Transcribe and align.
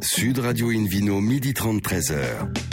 Sud 0.00 0.38
Radio 0.38 0.70
Invino, 0.70 1.20
midi 1.20 1.52
30, 1.52 1.80
13h. 1.80 2.67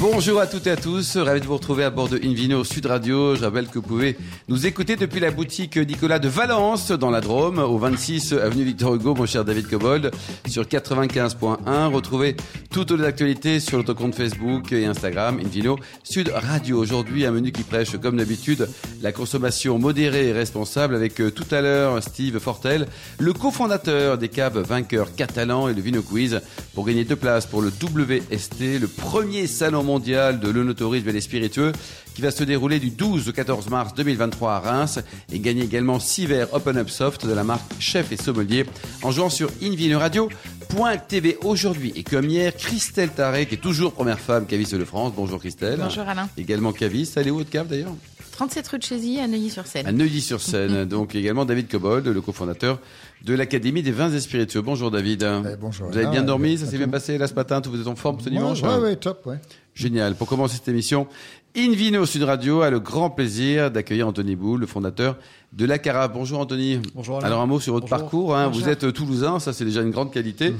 Bonjour 0.00 0.40
à 0.40 0.46
toutes 0.46 0.66
et 0.66 0.70
à 0.70 0.76
tous, 0.76 1.18
ravi 1.18 1.40
de 1.40 1.46
vous 1.46 1.54
retrouver 1.54 1.84
à 1.84 1.90
bord 1.90 2.08
de 2.08 2.16
Invino 2.16 2.64
Sud 2.64 2.86
Radio. 2.86 3.36
Je 3.36 3.44
rappelle 3.44 3.66
que 3.66 3.74
vous 3.74 3.86
pouvez 3.86 4.16
nous 4.48 4.66
écouter 4.66 4.96
depuis 4.96 5.20
la 5.20 5.30
boutique 5.30 5.76
Nicolas 5.76 6.18
de 6.18 6.28
Valence 6.28 6.90
dans 6.90 7.10
la 7.10 7.20
Drôme, 7.20 7.58
au 7.58 7.76
26 7.76 8.32
avenue 8.32 8.64
Victor 8.64 8.94
Hugo, 8.94 9.14
mon 9.14 9.26
cher 9.26 9.44
David 9.44 9.68
Cobold, 9.68 10.10
sur 10.48 10.62
95.1. 10.62 11.92
Retrouvez 11.92 12.34
toutes 12.70 12.92
les 12.92 13.04
actualités 13.04 13.60
sur 13.60 13.76
notre 13.76 13.92
compte 13.92 14.14
Facebook 14.14 14.72
et 14.72 14.86
Instagram 14.86 15.38
Invino 15.44 15.78
Sud 16.02 16.32
Radio. 16.34 16.78
Aujourd'hui, 16.78 17.26
un 17.26 17.30
menu 17.30 17.52
qui 17.52 17.62
prêche 17.62 17.94
comme 17.98 18.16
d'habitude 18.16 18.66
la 19.02 19.12
consommation 19.12 19.78
modérée 19.78 20.28
et 20.28 20.32
responsable 20.32 20.94
avec 20.94 21.20
euh, 21.20 21.30
tout 21.30 21.46
à 21.50 21.60
l'heure 21.60 22.02
Steve 22.02 22.38
Fortel, 22.38 22.86
le 23.18 23.34
cofondateur 23.34 24.16
des 24.16 24.28
caves 24.28 24.58
vainqueurs 24.60 25.14
catalans 25.14 25.68
et 25.68 25.74
le 25.74 25.82
Vino 25.82 26.00
Quiz 26.00 26.40
pour 26.74 26.86
gagner 26.86 27.04
deux 27.04 27.16
places 27.16 27.46
pour 27.46 27.60
le 27.60 27.68
WST, 27.68 28.80
le 28.80 28.86
premier 28.86 29.25
salon 29.46 29.82
mondial 29.82 30.40
de 30.40 30.48
l'onotourisme 30.48 31.08
et 31.08 31.12
des 31.12 31.20
spiritueux 31.20 31.72
qui 32.14 32.22
va 32.22 32.30
se 32.30 32.44
dérouler 32.44 32.78
du 32.78 32.90
12 32.90 33.28
au 33.28 33.32
14 33.32 33.68
mars 33.68 33.94
2023 33.94 34.52
à 34.52 34.58
Reims 34.60 35.00
et 35.32 35.40
gagner 35.40 35.64
également 35.64 35.98
6 35.98 36.26
verres 36.26 36.54
Open 36.54 36.76
Up 36.78 36.88
Soft 36.88 37.26
de 37.26 37.32
la 37.32 37.44
marque 37.44 37.62
Chef 37.78 38.12
et 38.12 38.16
Sommelier 38.16 38.66
en 39.02 39.10
jouant 39.10 39.28
sur 39.28 39.50
invinoradio.tv 39.62 41.38
aujourd'hui. 41.42 41.92
Et 41.96 42.04
comme 42.04 42.28
hier, 42.28 42.54
Christelle 42.56 43.10
Taré, 43.10 43.46
qui 43.46 43.54
est 43.54 43.58
toujours 43.58 43.92
première 43.92 44.20
femme 44.20 44.46
caviste 44.46 44.74
de 44.74 44.84
France. 44.84 45.12
Bonjour 45.16 45.40
Christelle. 45.40 45.80
Bonjour 45.80 46.08
Alain. 46.08 46.28
Également 46.38 46.72
caviste. 46.72 47.16
Elle 47.16 47.28
est 47.28 47.30
où 47.30 47.38
votre 47.38 47.50
cave 47.50 47.66
d'ailleurs? 47.66 47.92
37 48.36 48.68
rue 48.68 48.78
de 48.78 48.82
Chézy 48.82 49.18
à 49.18 49.26
Neuilly-sur-Seine. 49.28 49.86
À 49.86 49.92
Neuilly-sur-Seine. 49.92 50.84
Donc 50.88 51.14
également 51.14 51.46
David 51.46 51.68
Cobold, 51.68 52.06
le 52.06 52.20
cofondateur 52.20 52.78
de 53.24 53.32
l'Académie 53.32 53.82
des 53.82 53.92
vins 53.92 54.12
et 54.12 54.20
spiritueux. 54.20 54.60
Bonjour 54.60 54.90
David. 54.90 55.22
Eh, 55.22 55.56
bonjour. 55.58 55.88
Vous 55.88 55.96
avez 55.96 56.08
bien 56.08 56.22
dormi 56.22 56.58
Ça 56.58 56.66
s'est 56.66 56.76
bien 56.76 56.88
passé 56.88 57.16
là 57.16 57.28
ce 57.28 57.32
matin 57.32 57.62
Vous 57.64 57.80
êtes 57.80 57.86
en 57.86 57.96
forme 57.96 58.20
ce 58.20 58.28
dimanche 58.28 58.60
Ouais, 58.60 58.76
ouais, 58.76 58.96
top, 58.96 59.24
ouais. 59.24 59.38
Génial. 59.76 60.14
Pour 60.14 60.26
commencer 60.26 60.54
cette 60.56 60.68
émission, 60.68 61.06
Invino 61.54 62.06
Sud 62.06 62.22
Radio 62.22 62.62
a 62.62 62.70
le 62.70 62.80
grand 62.80 63.10
plaisir 63.10 63.70
d'accueillir 63.70 64.08
Anthony 64.08 64.34
Boulle, 64.34 64.60
le 64.60 64.66
fondateur 64.66 65.18
de 65.52 65.66
la 65.66 65.78
Carafe. 65.78 66.12
Bonjour 66.14 66.40
Anthony. 66.40 66.80
Bonjour 66.94 67.18
Alain. 67.18 67.26
Alors 67.26 67.42
un 67.42 67.46
mot 67.46 67.60
sur 67.60 67.74
votre 67.74 67.86
Bonjour. 67.86 67.98
parcours. 68.00 68.36
hein. 68.36 68.48
Vous 68.48 68.70
êtes 68.70 68.90
toulousain, 68.94 69.38
ça 69.38 69.52
c'est 69.52 69.66
déjà 69.66 69.82
une 69.82 69.90
grande 69.90 70.10
qualité. 70.10 70.54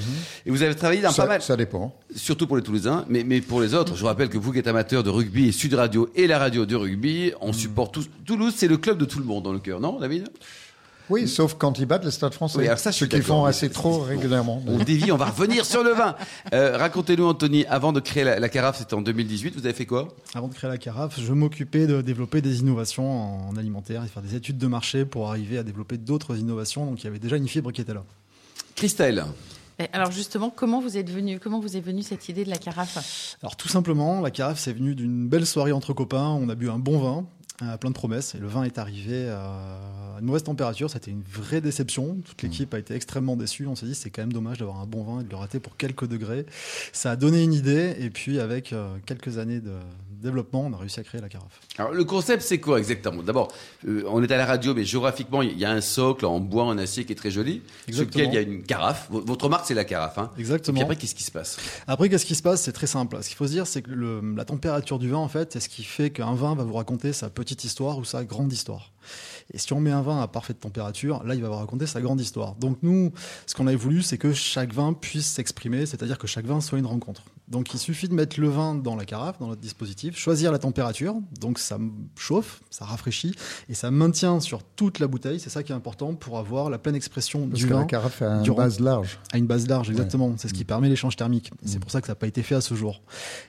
Et 0.45 0.51
vous 0.51 0.63
avez 0.63 0.75
travaillé 0.75 1.01
dans 1.01 1.15
pas 1.15 1.27
mal, 1.27 1.41
ça 1.41 1.57
dépend. 1.57 1.95
surtout 2.15 2.47
pour 2.47 2.59
les 2.59 2.63
Toulousains, 2.63 3.07
mais, 3.09 3.25
mais 3.25 3.41
pour 3.41 3.63
les 3.63 3.73
autres. 3.75 3.95
Je 3.97 4.01
vous 4.01 4.07
rappelle 4.07 4.29
que 4.29 4.37
vous 4.37 4.53
qui 4.53 4.59
êtes 4.59 4.69
amateur 4.69 5.03
de 5.03 5.09
rugby 5.09 5.49
et 5.49 5.53
Sud 5.53 5.73
Radio 5.73 6.11
et 6.15 6.27
la 6.27 6.39
radio 6.39 6.67
de 6.67 6.77
rugby, 6.77 7.33
on 7.41 7.55
supporte 7.55 7.95
tous. 7.95 8.11
Toulouse, 8.27 8.53
c'est 8.55 8.69
le 8.69 8.77
club 8.77 8.99
de 8.99 9.07
tout 9.07 9.19
le 9.19 9.25
monde 9.25 9.45
dans 9.45 9.53
le 9.55 9.61
cœur, 9.61 9.81
non 9.81 9.99
David? 9.99 10.29
Oui, 11.09 11.29
sauf 11.29 11.55
quand 11.55 11.79
ils 11.79 11.87
battent 11.87 12.05
le 12.05 12.11
stade 12.11 12.35
français. 12.35 12.59
Oui, 12.59 12.67
alors 12.67 12.79
ça, 12.79 12.91
je 12.91 12.99
Ce 12.99 13.05
qu'ils 13.05 13.23
font 13.23 13.45
assez 13.45 13.71
trop 13.71 14.01
régulièrement. 14.01 14.63
On 14.67 14.79
dévie, 14.79 15.13
on 15.13 15.17
va 15.17 15.27
revenir 15.27 15.65
sur 15.65 15.85
le 15.85 15.91
vin. 15.93 16.17
Euh, 16.53 16.77
Racontez-nous 16.77 17.27
Anthony, 17.27 17.65
avant 17.67 17.93
de 17.93 18.01
créer 18.01 18.25
la, 18.25 18.41
la 18.41 18.49
Carafe, 18.49 18.79
c'était 18.79 18.95
en 18.95 19.03
2018, 19.03 19.55
vous 19.55 19.65
avez 19.65 19.75
fait 19.75 19.87
quoi? 19.87 20.09
Avant 20.35 20.49
de 20.49 20.55
créer 20.55 20.71
la 20.71 20.79
carafe, 20.79 21.21
je 21.21 21.33
m'occupais 21.33 21.87
de 21.87 22.03
développer 22.03 22.41
des 22.41 22.61
innovations 22.61 23.49
en 23.49 23.57
alimentaire 23.57 24.03
et 24.05 24.09
faire 24.09 24.23
des 24.23 24.35
études 24.35 24.59
de 24.59 24.67
marché 24.67 25.05
pour 25.05 25.29
arriver 25.29 25.59
à 25.59 25.63
développer 25.63 25.97
d'autres 25.97 26.37
innovations. 26.39 26.87
Donc 26.87 27.03
il 27.03 27.05
y 27.05 27.09
avait 27.09 27.19
déjà 27.19 27.37
une 27.37 27.49
fibre 27.49 27.71
qui 27.73 27.81
était 27.81 27.95
là. 27.95 28.03
Christelle 28.75 29.25
Alors 29.93 30.11
justement, 30.11 30.51
comment 30.51 30.81
vous 30.81 30.97
êtes 30.99 31.11
venu 31.11 31.39
Comment 31.39 31.61
vous 31.61 31.77
est 31.77 31.81
venue 31.81 32.03
cette 32.03 32.29
idée 32.29 32.45
de 32.45 32.51
la 32.51 32.59
carafe? 32.59 33.37
Alors 33.43 33.57
tout 33.57 33.69
simplement, 33.69 34.21
la 34.21 34.31
carafe, 34.31 34.59
c'est 34.59 34.73
venu 34.73 34.95
d'une 34.95 35.29
belle 35.29 35.47
soirée 35.47 35.73
entre 35.73 35.93
copains. 35.93 36.29
On 36.29 36.49
a 36.49 36.55
bu 36.55 36.69
un 36.69 36.79
bon 36.79 36.99
vin, 36.99 37.27
euh, 37.63 37.77
plein 37.79 37.91
de 37.91 37.95
promesses, 37.95 38.35
et 38.35 38.39
le 38.39 38.47
vin 38.47 38.65
est 38.65 38.79
arrivé 38.79 39.29
à 39.29 40.19
une 40.21 40.27
mauvaise 40.27 40.43
température. 40.43 40.91
C'était 40.91 41.11
une 41.11 41.23
vraie 41.23 41.61
déception. 41.61 42.17
Toute 42.25 42.43
l'équipe 42.43 42.73
a 42.75 42.79
été 42.79 42.95
extrêmement 42.95 43.37
déçue. 43.37 43.67
On 43.67 43.75
s'est 43.75 43.87
dit, 43.87 43.95
c'est 43.95 44.11
quand 44.11 44.23
même 44.23 44.33
dommage 44.33 44.59
d'avoir 44.59 44.81
un 44.81 44.87
bon 44.87 45.05
vin 45.05 45.21
et 45.21 45.25
de 45.25 45.31
le 45.31 45.37
rater 45.37 45.59
pour 45.59 45.77
quelques 45.77 46.07
degrés. 46.07 46.47
Ça 46.93 47.13
a 47.13 47.17
donné 47.17 47.43
une 47.43 47.55
idée, 47.55 47.97
et 47.99 48.11
puis 48.11 48.41
avec 48.41 48.73
euh, 48.73 48.97
quelques 49.07 49.39
années 49.39 49.61
de 49.61 49.73
développement, 50.27 50.67
on 50.67 50.73
a 50.75 50.77
réussi 50.77 51.01
à 51.01 51.03
créer 51.03 51.21
la 51.23 51.29
carafe. 51.31 51.61
Alors 51.79 51.93
le 51.93 52.05
concept 52.05 52.43
c'est 52.43 52.61
quoi 52.61 52.79
exactement? 52.79 53.23
D'abord, 53.23 53.49
euh, 53.89 54.05
on 54.09 54.23
est 54.23 54.31
à 54.31 54.37
la 54.37 54.45
radio, 54.47 54.75
mais 54.75 54.85
géographiquement 54.85 55.41
il 55.43 55.59
y 55.59 55.65
a 55.65 55.71
un 55.71 55.81
socle 55.81 56.27
en 56.27 56.39
bois, 56.41 56.65
en 56.65 56.77
acier 56.79 57.05
qui 57.07 57.13
est 57.13 57.17
très 57.17 57.31
joli, 57.31 57.63
sur 57.91 58.03
lequel 58.05 58.27
il 58.29 58.35
y 58.35 58.39
a 58.39 58.43
une 58.43 58.63
carafe. 58.63 59.09
Votre 59.11 59.49
marque 59.49 59.67
c'est 59.67 59.75
la 59.75 59.85
carafe. 59.85 60.19
Hein. 60.19 60.31
Et 60.37 60.41
Exactement. 60.41 60.75
puis 60.75 60.83
après 60.83 60.97
qu'est-ce 60.97 61.15
qui 61.15 61.23
se 61.25 61.31
passe? 61.31 61.57
Après, 61.87 62.09
qu'est-ce 62.09 62.27
qui 62.27 62.35
se 62.35 62.43
passe? 62.43 62.63
C'est 62.63 62.73
très 62.73 62.87
simple. 62.87 63.17
Ce 63.23 63.29
qu'il 63.29 63.37
faut 63.37 63.47
se 63.47 63.53
dire, 63.53 63.67
c'est 63.67 63.83
que 63.83 63.91
le- 63.91 64.35
la 64.37 64.45
température 64.45 64.99
du 64.99 65.09
vin, 65.09 65.19
en 65.19 65.29
fait, 65.29 65.53
c'est 65.53 65.61
ce 65.61 65.69
qui 65.69 65.85
fait 65.85 66.11
qu'un 66.11 66.35
vin 66.35 66.55
va 66.55 66.65
vous 66.65 66.75
raconter 66.75 67.13
sa 67.13 67.31
petite 67.31 67.65
histoire 67.65 67.99
ou 67.99 68.05
sa 68.05 68.25
grande 68.25 68.53
histoire. 68.53 68.93
Et 69.53 69.59
si 69.59 69.73
on 69.73 69.81
met 69.81 69.91
un 69.93 70.03
vin 70.03 70.21
à 70.21 70.29
parfaite 70.29 70.61
température, 70.61 71.23
là, 71.25 71.35
il 71.35 71.43
va 71.43 71.49
vous 71.49 71.55
raconter 71.55 71.87
sa 71.87 72.01
grande 72.01 72.21
histoire. 72.21 72.55
Donc 72.57 72.79
nous, 72.83 73.13
ce 73.47 73.55
qu'on 73.55 73.67
a 73.67 73.77
voulu, 73.77 74.03
c'est 74.03 74.19
que 74.19 74.33
chaque 74.33 74.73
vin 74.73 74.93
puisse 74.93 75.27
s'exprimer, 75.27 75.87
c'est-à-dire 75.87 76.19
que 76.19 76.27
chaque 76.27 76.47
vin 76.47 76.61
soit 76.61 76.79
une 76.79 76.87
rencontre. 76.87 77.23
Donc 77.49 77.73
il 77.73 77.79
suffit 77.79 78.09
de 78.09 78.15
mettre 78.15 78.41
le 78.41 78.49
vin 78.49 78.75
dans 78.75 78.97
la 78.97 79.05
carafe, 79.05 79.39
dans 79.39 79.47
notre 79.47 79.61
dispositif, 79.61 80.19
choisir 80.19 80.51
la 80.51 80.59
température, 80.59 81.15
donc 81.41 81.61
ça 81.61 81.79
chauffe, 82.19 82.61
ça 82.71 82.85
rafraîchit, 82.85 83.37
et 83.69 83.75
ça 83.75 83.93
maintient 83.93 84.41
sur 84.41 84.65
toute 84.65 84.99
la 84.99 85.07
bouteille. 85.07 85.39
C'est 85.39 85.51
ça 85.51 85.63
qui 85.63 85.71
est 85.71 85.75
important 85.77 86.15
pour 86.15 86.39
avoir 86.39 86.71
la 86.71 86.79
pleine 86.79 86.97
expression 86.97 87.47
Parce 87.47 87.61
du 87.61 87.67
que 87.67 87.73
la 87.73 87.81
vin 87.81 87.85
carafe 87.85 88.23
a 88.23 88.43
une 88.45 88.55
base 88.55 88.81
large. 88.81 89.21
à 89.33 89.39
une 89.39 89.47
base 89.47 89.69
large, 89.69 89.91
exactement. 89.91 90.35
C'est 90.39 90.49
ce 90.49 90.55
qui 90.55 90.65
permet 90.65 90.89
l'échange 90.89 91.15
thermique. 91.15 91.53
C'est 91.65 91.79
pour 91.79 91.93
ça 91.93 92.01
que 92.01 92.09
ça 92.09 92.13
n'a 92.13 92.17
pas 92.17 92.27
été 92.27 92.43
fait 92.43 92.57
à 92.57 92.61
ce 92.61 92.75
jour. 92.75 93.01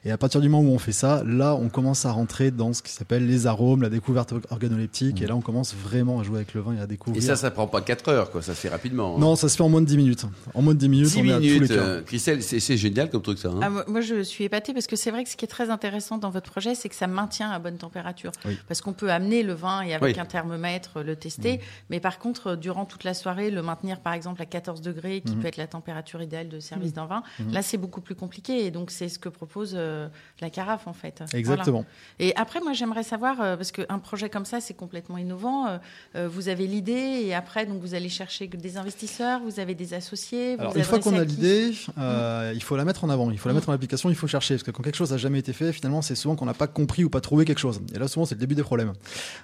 Et 0.05 0.11
à 0.11 0.17
partir 0.19 0.41
du 0.41 0.49
moment 0.49 0.69
où 0.69 0.73
on 0.73 0.79
fait 0.79 0.91
ça, 0.91 1.23
là, 1.25 1.55
on 1.55 1.69
commence 1.69 2.05
à 2.05 2.11
rentrer 2.11 2.51
dans 2.51 2.73
ce 2.73 2.83
qui 2.83 2.91
s'appelle 2.91 3.25
les 3.25 3.47
arômes, 3.47 3.81
la 3.81 3.89
découverte 3.89 4.31
organoleptique. 4.51 5.23
Et 5.23 5.25
là, 5.25 5.35
on 5.35 5.41
commence 5.41 5.73
vraiment 5.73 5.86
à 5.95 6.23
jouer 6.23 6.37
avec 6.37 6.53
le 6.53 6.61
vin 6.61 6.73
et 6.75 6.79
à 6.79 6.87
découvrir. 6.87 7.21
Et 7.21 7.25
ça, 7.25 7.35
ça 7.35 7.51
prend 7.51 7.67
pas 7.67 7.81
4 7.81 8.09
heures, 8.09 8.31
quoi. 8.31 8.41
Ça 8.41 8.53
se 8.53 8.59
fait 8.59 8.69
rapidement. 8.69 9.15
hein. 9.15 9.19
Non, 9.19 9.35
ça 9.35 9.49
se 9.49 9.55
fait 9.57 9.63
en 9.63 9.69
moins 9.69 9.81
de 9.81 9.85
10 9.87 9.97
minutes. 9.97 10.25
En 10.53 10.61
moins 10.61 10.73
de 10.73 10.79
10 10.79 10.89
minutes, 10.89 11.07
6 11.09 11.19
on 11.19 11.25
est 11.25 11.31
à 11.31 11.37
tous 11.37 11.41
les 11.43 11.53
minutes. 11.53 11.67
cas. 11.69 11.75
euh, 11.75 12.01
Christelle, 12.03 12.43
c'est 12.43 12.59
c'est 12.59 12.77
génial 12.77 13.09
comme 13.09 13.21
truc 13.21 13.39
ça. 13.39 13.49
hein. 13.49 13.59
Ah, 13.61 13.69
moi, 13.87 14.01
je 14.01 14.21
suis 14.23 14.43
épatée 14.43 14.73
parce 14.73 14.87
que 14.87 14.95
c'est 14.95 15.11
vrai 15.11 15.23
que 15.23 15.29
ce 15.29 15.37
qui 15.37 15.45
est 15.45 15.47
très 15.49 15.69
intéressant 15.69 16.17
dans 16.17 16.29
votre 16.29 16.51
projet, 16.51 16.75
c'est 16.75 16.89
que 16.89 16.95
ça 16.95 17.07
maintient 17.07 17.49
à 17.51 17.59
bonne 17.59 17.77
température. 17.77 18.31
Oui. 18.45 18.57
Parce 18.67 18.81
qu'on 18.81 18.93
peut 18.93 19.11
amener 19.11 19.43
le 19.43 19.53
vin 19.53 19.81
et 19.81 19.93
avec 19.93 20.15
Oui. 20.15 20.21
un 20.21 20.25
thermomètre 20.25 20.99
le 21.03 21.15
tester, 21.15 21.59
mais 21.89 21.99
par 21.99 22.19
contre, 22.19 22.55
durant 22.55 22.85
toute 22.85 23.03
la 23.03 23.13
soirée, 23.13 23.49
le 23.51 23.61
maintenir 23.61 23.99
par 23.99 24.13
exemple 24.13 24.41
à 24.41 24.45
14 24.45 24.81
degrés, 24.81 25.21
qui 25.21 25.35
peut 25.35 25.47
être 25.47 25.57
la 25.57 25.67
température 25.67 26.21
idéale 26.21 26.49
de 26.49 26.59
service 26.59 26.93
d'un 26.93 27.05
vin, 27.05 27.23
là 27.51 27.61
c'est 27.61 27.77
beaucoup 27.77 28.01
plus 28.01 28.15
compliqué. 28.15 28.65
Et 28.65 28.71
donc 28.71 28.91
c'est 28.91 29.09
ce 29.09 29.19
que 29.19 29.29
propose 29.29 29.73
euh, 29.75 30.07
la 30.41 30.49
carafe 30.49 30.87
en 30.87 30.93
fait. 30.93 31.23
Exactement. 31.33 31.85
Voilà. 32.17 32.31
Et 32.31 32.35
après, 32.35 32.59
moi 32.59 32.73
j'aimerais 32.73 33.03
savoir, 33.03 33.39
euh, 33.41 33.55
parce 33.55 33.71
qu'un 33.71 33.99
projet 33.99 34.29
comme 34.29 34.45
ça, 34.45 34.59
c'est 34.61 34.73
complètement 34.73 35.17
innovant. 35.17 35.76
Euh, 36.15 36.27
euh, 36.27 36.27
vous 36.27 36.49
avez 36.49 36.67
l'idée 36.67 37.23
et 37.25 37.33
après, 37.33 37.65
donc 37.65 37.81
vous 37.81 37.93
allez 37.93 38.09
chercher 38.09 38.47
des 38.47 38.77
investisseurs, 38.77 39.41
vous 39.41 39.59
avez 39.59 39.75
des 39.75 39.93
associés. 39.93 40.55
Vous 40.55 40.61
Alors, 40.61 40.73
vous 40.73 40.79
une 40.79 40.85
fois 40.85 40.99
qu'on 40.99 41.17
a 41.17 41.23
l'idée, 41.23 41.71
euh, 41.97 42.51
il 42.53 42.63
faut 42.63 42.75
la 42.75 42.85
mettre 42.85 43.03
en 43.03 43.09
avant, 43.09 43.31
il 43.31 43.37
faut 43.37 43.49
la 43.49 43.53
Mm. 43.53 43.57
mettre 43.57 43.69
en 43.69 43.73
application, 43.73 44.09
il 44.09 44.15
faut 44.15 44.27
chercher. 44.27 44.55
Parce 44.55 44.63
que 44.63 44.71
quand 44.71 44.83
quelque 44.83 44.95
chose 44.95 45.11
n'a 45.11 45.17
jamais 45.17 45.39
été 45.39 45.53
fait, 45.53 45.71
finalement, 45.73 46.01
c'est 46.01 46.15
souvent 46.15 46.35
qu'on 46.35 46.45
n'a 46.45 46.53
pas 46.53 46.67
compris 46.67 47.03
ou 47.03 47.09
pas 47.09 47.21
trouvé 47.21 47.45
quelque 47.45 47.59
chose. 47.59 47.79
Et 47.93 47.99
là, 47.99 48.07
souvent, 48.07 48.25
c'est 48.25 48.35
le 48.35 48.39
début 48.39 48.55
des 48.55 48.63
problèmes. 48.63 48.93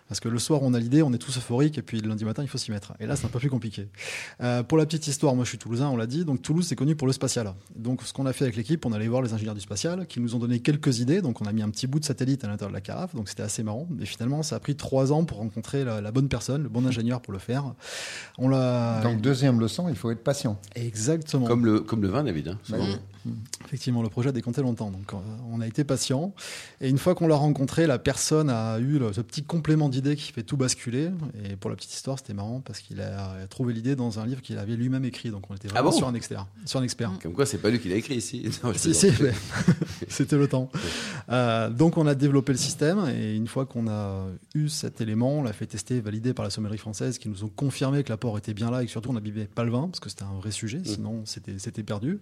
Parce 0.08 0.20
que 0.20 0.30
le 0.30 0.40
soir, 0.40 0.62
on 0.64 0.74
a 0.74 0.80
l'idée, 0.80 1.02
on 1.04 1.14
est 1.14 1.18
tous 1.18 1.38
euphoriques, 1.38 1.78
et 1.78 1.82
puis 1.82 2.00
le 2.02 2.10
lundi 2.10 2.26
matin, 2.26 2.44
il 2.44 2.48
faut 2.48 2.58
s'y 2.58 2.72
mettre. 2.72 2.94
Et 3.00 3.06
là, 3.06 3.16
c'est 3.16 3.26
un 3.26 3.30
peu 3.30 3.40
plus 3.40 3.50
compliqué. 3.50 3.88
Euh, 4.42 4.64
pour 4.64 4.78
la 4.78 4.86
petite 4.86 5.08
histoire, 5.08 5.36
moi, 5.36 5.44
je 5.46 5.50
suis 5.50 5.58
toulousain, 5.58 5.88
on 5.90 5.98
l'a 5.98 6.08
dit. 6.08 6.26
Donc, 6.26 6.42
Toulouse, 6.42 6.66
c'est 6.68 6.76
connu 6.76 6.96
pour 6.96 7.08
le 7.08 7.14
spatial. 7.14 7.54
Donc, 7.76 8.02
ce 8.04 8.14
qu'on 8.14 8.26
a 8.26 8.34
fait 8.34 8.46
avec 8.46 8.56
l'équipe, 8.56 8.86
on 8.86 8.92
allait 8.94 9.08
voir 9.08 9.22
les 9.22 9.34
ingénieurs 9.34 9.56
du 9.56 9.62
spatial, 9.62 10.08
qui 10.08 10.20
nous 10.20 10.36
ont 10.36 10.40
donné 10.40 10.60
quelques 10.60 11.00
idées. 11.00 11.22
Donc, 11.22 11.42
on 11.42 11.46
a 11.46 11.52
mis 11.54 11.62
un 11.62 11.70
petit 11.70 11.88
bout 11.88 12.00
de 12.00 12.06
satellite 12.06 12.44
à 12.44 12.48
l'intérieur 12.48 12.70
de 12.72 12.76
la 12.76 12.82
carafe. 12.82 13.16
Donc, 13.16 13.30
c'était 13.30 13.44
assez 13.44 13.64
marrant. 13.64 13.88
Mais 13.90 14.06
finalement, 14.06 14.44
ça 14.44 14.56
a 14.56 14.60
pris 14.60 14.76
trois 14.76 15.12
ans 15.12 15.24
pour 15.26 15.38
rencontrer 15.38 15.84
la, 15.84 16.02
la 16.02 16.12
bonne 16.12 16.23
personne, 16.30 16.64
le 16.64 16.70
bon 16.70 16.86
ingénieur 16.86 17.22
pour 17.22 17.34
le 17.34 17.40
faire. 17.40 17.74
On 18.38 18.50
l'a. 18.50 19.02
Donc, 19.02 19.22
deuxième 19.22 19.60
leçon, 19.60 19.88
il 19.90 19.96
faut 19.96 20.12
être 20.12 20.24
patient. 20.24 20.60
Exactement. 20.76 21.46
Comme, 21.48 21.66
le, 21.66 21.80
comme 21.82 22.02
le 22.02 22.08
vin, 22.10 22.24
David. 22.24 22.50
hein, 22.50 22.60
souvent. 22.64 22.84
Ouais. 22.86 23.00
Effectivement, 23.66 24.02
le 24.04 24.10
projet 24.10 24.30
a 24.30 24.32
décompté 24.34 24.62
longtemps. 24.62 24.92
Donc, 24.92 25.14
euh, 25.14 25.18
on 25.54 25.62
a 25.62 25.68
été 25.68 25.86
patient. 25.86 26.34
Et 26.82 26.90
une 26.90 26.98
fois 26.98 27.16
qu'on 27.16 27.26
l'a 27.28 27.36
rencontré, 27.38 27.88
la 27.88 27.98
personne 27.98 28.50
a 28.50 28.80
eu 28.80 29.00
le- 29.00 29.14
ce 29.14 29.22
petit 29.22 29.44
complément 29.44 29.88
d'idée 29.88 30.18
qui 30.18 30.34
fait 30.34 30.44
tout 30.44 30.58
basculer. 30.58 31.10
Et 31.46 31.56
pour 31.56 31.70
la 31.70 31.78
petite 31.78 31.94
histoire, 31.94 32.18
c'était 32.20 32.34
marrant 32.34 32.60
parce 32.60 32.80
qu'il 32.80 33.00
a 33.00 33.48
trouvé 33.50 33.74
l'idée 33.74 33.96
dans 33.96 34.20
un 34.20 34.26
livre 34.26 34.42
qu'il 34.42 34.58
avait 34.58 34.76
lui-même 34.76 35.06
écrit. 35.06 35.30
Donc, 35.32 35.50
on 35.50 35.56
était 35.56 35.70
vraiment 35.70 35.88
Ah 35.88 35.92
bon 35.92 35.98
sur 35.98 36.08
un 36.10 36.14
expert. 36.16 36.48
Sur 36.66 36.82
un 36.82 36.84
expert. 36.84 37.12
Comme 37.22 37.32
quoi, 37.34 37.46
c'est 37.46 37.60
pas 37.60 37.70
lui 37.70 37.80
qui 37.80 37.88
l'a 37.88 37.96
écrit 37.96 38.16
ici. 38.16 38.44
Si, 38.76 38.94
si, 38.94 39.10
c'était 40.10 40.38
le 40.38 40.48
temps. 40.48 40.70
Euh, 41.30 41.70
donc 41.70 41.98
on 41.98 42.08
a 42.08 42.16
développé 42.16 42.52
le 42.52 42.58
système 42.58 43.08
et 43.08 43.36
une 43.36 43.48
fois 43.48 43.66
qu'on 43.66 43.88
a 43.88 44.26
eu 44.56 44.68
cet 44.70 45.02
élément, 45.02 45.40
on 45.40 45.44
l'a 45.44 45.54
fait 45.54 45.66
tester, 45.66 46.02
validé 46.14 46.36
par 46.36 46.46
la 46.46 46.52
sommellerie 46.52 46.78
française 46.78 47.18
qui 47.18 47.28
nous 47.28 47.44
ont 47.44 47.50
confirmé 47.50 48.04
que 48.04 48.10
l'apport 48.10 48.38
était 48.38 48.54
bien 48.54 48.70
là 48.70 48.84
et 48.84 48.86
que 48.86 48.92
surtout 48.92 49.10
on 49.10 49.14
n'abîmait 49.14 49.46
pas 49.46 49.64
le 49.64 49.72
vin 49.72 49.88
parce 49.88 50.00
que 50.00 50.10
c'était 50.10 50.24
un 50.24 50.38
vrai 50.40 50.52
sujet, 50.52 50.80
sinon 50.84 51.24
c'était 51.26 51.58
c'était 51.58 51.82
perdu. 51.82 52.20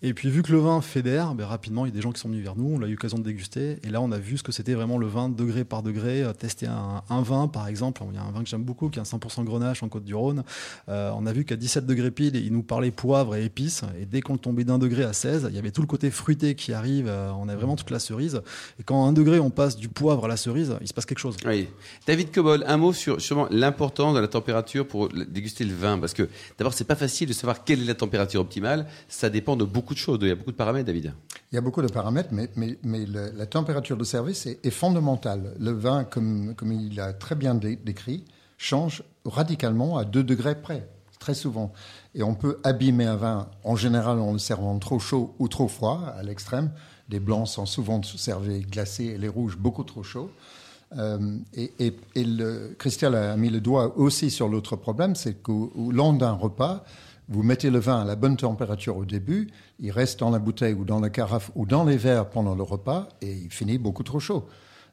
Et 0.00 0.14
puis 0.14 0.30
vu 0.30 0.44
que 0.44 0.52
le 0.52 0.58
vin 0.58 0.80
fédère, 0.80 1.34
ben, 1.34 1.44
rapidement 1.44 1.86
il 1.86 1.88
y 1.88 1.92
a 1.92 1.94
des 1.94 2.00
gens 2.00 2.12
qui 2.12 2.20
sont 2.20 2.28
venus 2.28 2.44
vers 2.44 2.54
nous, 2.54 2.76
on 2.76 2.82
a 2.82 2.86
eu 2.86 2.92
l'occasion 2.92 3.18
de 3.18 3.24
déguster, 3.24 3.78
et 3.82 3.88
là 3.88 4.00
on 4.00 4.12
a 4.12 4.18
vu 4.18 4.38
ce 4.38 4.44
que 4.44 4.52
c'était 4.52 4.74
vraiment 4.74 4.96
le 4.96 5.08
vin 5.08 5.28
degré 5.28 5.64
par 5.64 5.82
degré, 5.82 6.22
euh, 6.22 6.32
tester 6.32 6.66
un, 6.66 7.02
un 7.10 7.22
vin 7.22 7.48
par 7.48 7.66
exemple, 7.66 8.04
il 8.08 8.14
y 8.14 8.18
a 8.18 8.22
un 8.22 8.30
vin 8.30 8.44
que 8.44 8.48
j'aime 8.48 8.62
beaucoup 8.62 8.90
qui 8.90 9.00
est 9.00 9.02
un 9.02 9.04
100% 9.04 9.42
grenache 9.42 9.82
en 9.82 9.88
Côte-du-Rhône, 9.88 10.44
euh, 10.88 11.10
on 11.16 11.26
a 11.26 11.32
vu 11.32 11.44
qu'à 11.44 11.56
17 11.56 11.84
degrés 11.84 12.12
pile, 12.12 12.36
il 12.36 12.52
nous 12.52 12.62
parlait 12.62 12.92
poivre 12.92 13.34
et 13.34 13.44
épices, 13.44 13.82
et 14.00 14.06
dès 14.06 14.20
qu'on 14.20 14.36
tombait 14.36 14.64
d'un 14.64 14.78
degré 14.78 15.02
à 15.02 15.12
16, 15.12 15.48
il 15.50 15.56
y 15.56 15.58
avait 15.58 15.72
tout 15.72 15.80
le 15.80 15.88
côté 15.88 16.12
fruité 16.12 16.54
qui 16.54 16.72
arrive, 16.72 17.08
euh, 17.08 17.32
on 17.32 17.48
a 17.48 17.56
vraiment 17.56 17.74
toute 17.74 17.90
la 17.90 17.98
cerise, 17.98 18.40
et 18.78 18.84
quand 18.84 19.04
à 19.04 19.08
un 19.08 19.12
degré 19.12 19.40
on 19.40 19.50
passe 19.50 19.76
du 19.76 19.88
poivre 19.88 20.26
à 20.26 20.28
la 20.28 20.36
cerise, 20.36 20.76
il 20.80 20.86
se 20.86 20.94
passe 20.94 21.06
quelque 21.06 21.18
chose. 21.18 21.36
Oui. 21.44 21.66
David 22.06 22.30
Cobol, 22.30 22.62
un 22.68 22.76
mot 22.76 22.92
sur 22.92 23.15
sûrement 23.18 23.46
l'importance 23.50 24.14
de 24.14 24.20
la 24.20 24.28
température 24.28 24.86
pour 24.86 25.08
déguster 25.08 25.64
le 25.64 25.74
vin, 25.74 25.98
parce 25.98 26.14
que 26.14 26.28
d'abord 26.58 26.74
c'est 26.74 26.84
pas 26.84 26.96
facile 26.96 27.28
de 27.28 27.32
savoir 27.32 27.64
quelle 27.64 27.82
est 27.82 27.86
la 27.86 27.94
température 27.94 28.40
optimale. 28.40 28.86
Ça 29.08 29.30
dépend 29.30 29.56
de 29.56 29.64
beaucoup 29.64 29.94
de 29.94 29.98
choses. 29.98 30.18
Il 30.22 30.28
y 30.28 30.30
a 30.30 30.34
beaucoup 30.34 30.52
de 30.52 30.56
paramètres, 30.56 30.86
David. 30.86 31.12
Il 31.52 31.54
y 31.54 31.58
a 31.58 31.60
beaucoup 31.60 31.82
de 31.82 31.88
paramètres, 31.88 32.30
mais, 32.32 32.48
mais, 32.56 32.78
mais 32.82 33.06
la 33.06 33.46
température 33.46 33.96
de 33.96 34.04
service 34.04 34.46
est, 34.46 34.70
fondamentale. 34.70 35.54
Le 35.58 35.70
vin, 35.70 36.04
comme, 36.04 36.54
comme 36.54 36.72
il 36.72 37.00
a 37.00 37.12
très 37.12 37.34
bien 37.34 37.54
dé- 37.54 37.76
décrit, 37.76 38.24
change 38.58 39.02
radicalement 39.24 39.96
à 39.98 40.04
2 40.04 40.22
degrés 40.22 40.60
près, 40.60 40.88
très 41.18 41.34
souvent. 41.34 41.72
Et 42.14 42.22
on 42.22 42.34
peut 42.34 42.58
abîmer 42.64 43.04
un 43.06 43.16
vin, 43.16 43.48
en 43.64 43.76
général 43.76 44.18
en 44.18 44.32
le 44.32 44.38
servant 44.38 44.78
trop 44.78 44.98
chaud 44.98 45.34
ou 45.38 45.48
trop 45.48 45.68
froid, 45.68 46.12
à 46.16 46.22
l'extrême. 46.22 46.70
Les 47.08 47.20
blancs 47.20 47.46
sont 47.46 47.66
souvent 47.66 48.02
servis 48.02 48.62
glacés 48.62 49.04
et 49.04 49.18
les 49.18 49.28
rouges 49.28 49.56
beaucoup 49.56 49.84
trop 49.84 50.02
chauds. 50.02 50.30
Euh, 50.96 51.18
et 51.54 51.72
et, 51.78 51.96
et 52.14 52.24
le, 52.24 52.74
Christelle 52.78 53.14
a 53.14 53.36
mis 53.36 53.50
le 53.50 53.60
doigt 53.60 53.96
aussi 53.98 54.30
sur 54.30 54.48
l'autre 54.48 54.76
problème, 54.76 55.14
c'est 55.14 55.42
qu'au 55.42 55.72
au 55.74 55.90
long 55.90 56.12
d'un 56.12 56.32
repas, 56.32 56.84
vous 57.28 57.42
mettez 57.42 57.70
le 57.70 57.78
vin 57.78 58.00
à 58.02 58.04
la 58.04 58.14
bonne 58.14 58.36
température 58.36 58.96
au 58.96 59.04
début, 59.04 59.48
il 59.80 59.90
reste 59.90 60.20
dans 60.20 60.30
la 60.30 60.38
bouteille 60.38 60.74
ou 60.74 60.84
dans 60.84 61.00
la 61.00 61.10
carafe 61.10 61.50
ou 61.56 61.66
dans 61.66 61.84
les 61.84 61.96
verres 61.96 62.30
pendant 62.30 62.54
le 62.54 62.62
repas 62.62 63.08
et 63.20 63.32
il 63.32 63.50
finit 63.50 63.78
beaucoup 63.78 64.04
trop 64.04 64.20
chaud. 64.20 64.46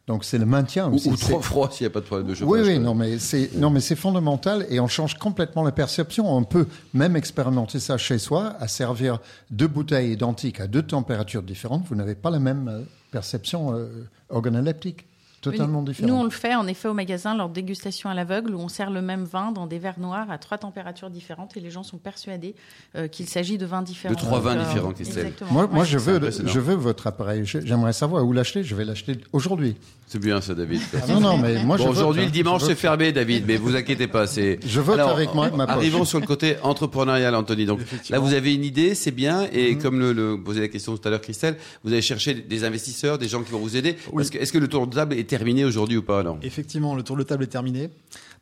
Donc 0.06 0.26
c'est 0.26 0.38
le 0.38 0.46
maintien 0.46 0.92
aussi. 0.92 1.08
ou 1.08 1.16
trop 1.16 1.40
froid 1.40 1.72
s'il 1.72 1.86
n'y 1.86 1.92
a 1.92 1.94
pas 1.94 2.02
de 2.02 2.06
problème 2.06 2.28
de 2.28 2.34
chauffage. 2.34 2.66
oui, 2.66 2.74
oui, 2.74 2.80
non, 2.80 2.94
mais 2.94 3.20
c'est 3.20 3.56
non, 3.56 3.70
mais 3.70 3.80
c'est 3.80 3.96
fondamental 3.96 4.66
et 4.70 4.82
on 4.82 4.88
change 4.88 5.18
complètement 5.18 5.64
la 5.64 5.72
perception. 5.72 6.36
On 6.36 6.44
peut 6.44 6.68
même 6.94 7.16
expérimenter 7.16 7.80
ça 7.80 7.98
chez 7.98 8.18
soi, 8.18 8.56
à 8.60 8.68
servir 8.68 9.20
deux 9.50 9.68
bouteilles 9.68 10.12
identiques 10.12 10.60
à 10.60 10.68
deux 10.68 10.82
températures 10.82 11.44
différentes. 11.44 11.86
Vous 11.88 11.96
n'avez 11.96 12.16
pas 12.16 12.32
la 12.32 12.40
même 12.40 12.68
euh, 12.68 12.82
perception 13.12 13.74
euh, 13.74 14.10
organoleptique, 14.28 15.06
totalement 15.44 15.80
Oui, 15.80 15.86
différente. 15.86 16.10
Nous, 16.12 16.18
on 16.18 16.24
le 16.24 16.30
fait 16.30 16.56
en 16.56 16.66
effet 16.68 16.88
au 16.88 16.94
magasin 16.94 17.36
lors 17.36 17.50
de 17.50 17.54
dégustation 17.54 18.10
à 18.10 18.14
l'aveugle 18.14 18.56
où 18.56 18.60
on 18.60 18.68
sert 18.70 18.90
le 18.90 19.02
même 19.02 19.24
vin 19.26 19.52
dans 19.52 19.68
des 19.68 19.78
verres 19.80 20.00
noirs 20.00 20.32
à 20.32 20.38
trois 20.38 20.58
températures 20.58 21.10
différentes 21.10 21.56
et 21.58 21.60
les 21.60 21.70
gens 21.70 21.84
sont 21.84 21.98
persuadés 21.98 22.56
euh, 22.96 23.08
qu'il 23.08 23.28
s'agit 23.28 23.58
de 23.58 23.66
vins 23.66 23.82
différents. 23.82 24.14
De 24.14 24.20
trois 24.20 24.40
vins 24.40 24.58
euh, 24.58 24.64
différents, 24.66 24.92
Christelle. 24.92 25.28
exactement. 25.28 25.52
Moi, 25.52 25.68
moi 25.72 25.84
je, 25.84 25.98
veux, 25.98 26.20
je 26.32 26.60
veux 26.60 26.76
votre 26.76 27.08
appareil. 27.08 27.44
J'aimerais 27.46 27.94
savoir 27.94 28.26
où 28.26 28.34
l'acheter. 28.34 28.64
Je 28.64 28.74
vais 28.76 28.86
l'acheter 28.86 29.18
aujourd'hui. 29.32 29.76
C'est 30.08 30.20
bien 30.20 30.42
ça, 30.42 30.54
David. 30.54 30.82
Ah 30.94 31.08
non, 31.08 31.20
non, 31.20 31.38
mais 31.38 31.64
moi, 31.64 31.78
Bon, 31.78 31.88
aujourd'hui, 31.90 32.26
le 32.26 32.30
dimanche, 32.32 32.62
c'est 32.64 32.76
fermé, 32.76 33.12
David, 33.12 33.46
mais 33.48 33.56
vous 33.58 33.76
inquiétez 33.76 34.08
pas. 34.08 34.28
C'est. 34.28 34.60
Je 34.66 34.80
vote 34.80 35.00
avec 35.00 35.34
moi, 35.34 35.50
ma 35.50 35.66
poche. 35.66 35.76
Arrivons 35.76 36.06
sur 36.06 36.20
le 36.20 36.28
côté 36.28 36.56
entrepreneurial, 36.62 37.34
Anthony. 37.34 37.66
Donc 37.66 37.80
là, 38.10 38.20
vous 38.20 38.34
avez 38.34 38.54
une 38.54 38.64
idée, 38.64 38.94
c'est 38.96 39.12
bien. 39.12 39.48
Et 39.52 39.74
Mhm. 39.76 39.82
comme 39.82 40.00
le, 40.00 40.14
le 40.14 40.38
posait 40.40 40.62
la 40.62 40.68
question 40.68 40.96
tout 40.96 41.08
à 41.08 41.10
l'heure, 41.12 41.22
Christelle, 41.22 41.58
vous 41.84 41.92
allez 41.92 42.02
chercher 42.02 42.34
des 42.36 42.64
investisseurs, 42.64 43.18
des 43.18 43.28
gens 43.28 43.42
qui 43.42 43.52
vont 43.52 43.60
vous 43.60 43.76
aider. 43.76 43.98
Parce 44.16 44.30
que, 44.30 44.38
est-ce 44.38 44.54
que 44.54 44.58
le 44.60 44.68
tour 44.68 44.86
de 44.86 44.94
table 44.96 45.16
est 45.16 45.33
terminé 45.38 45.66
aujourd'hui 45.66 45.98
ou 45.98 46.04
pas 46.04 46.20
alors 46.20 46.38
Effectivement, 46.44 46.94
le 46.94 47.02
tour 47.02 47.18
de 47.18 47.24
table 47.24 47.44
est 47.44 47.48
terminé. 47.48 47.90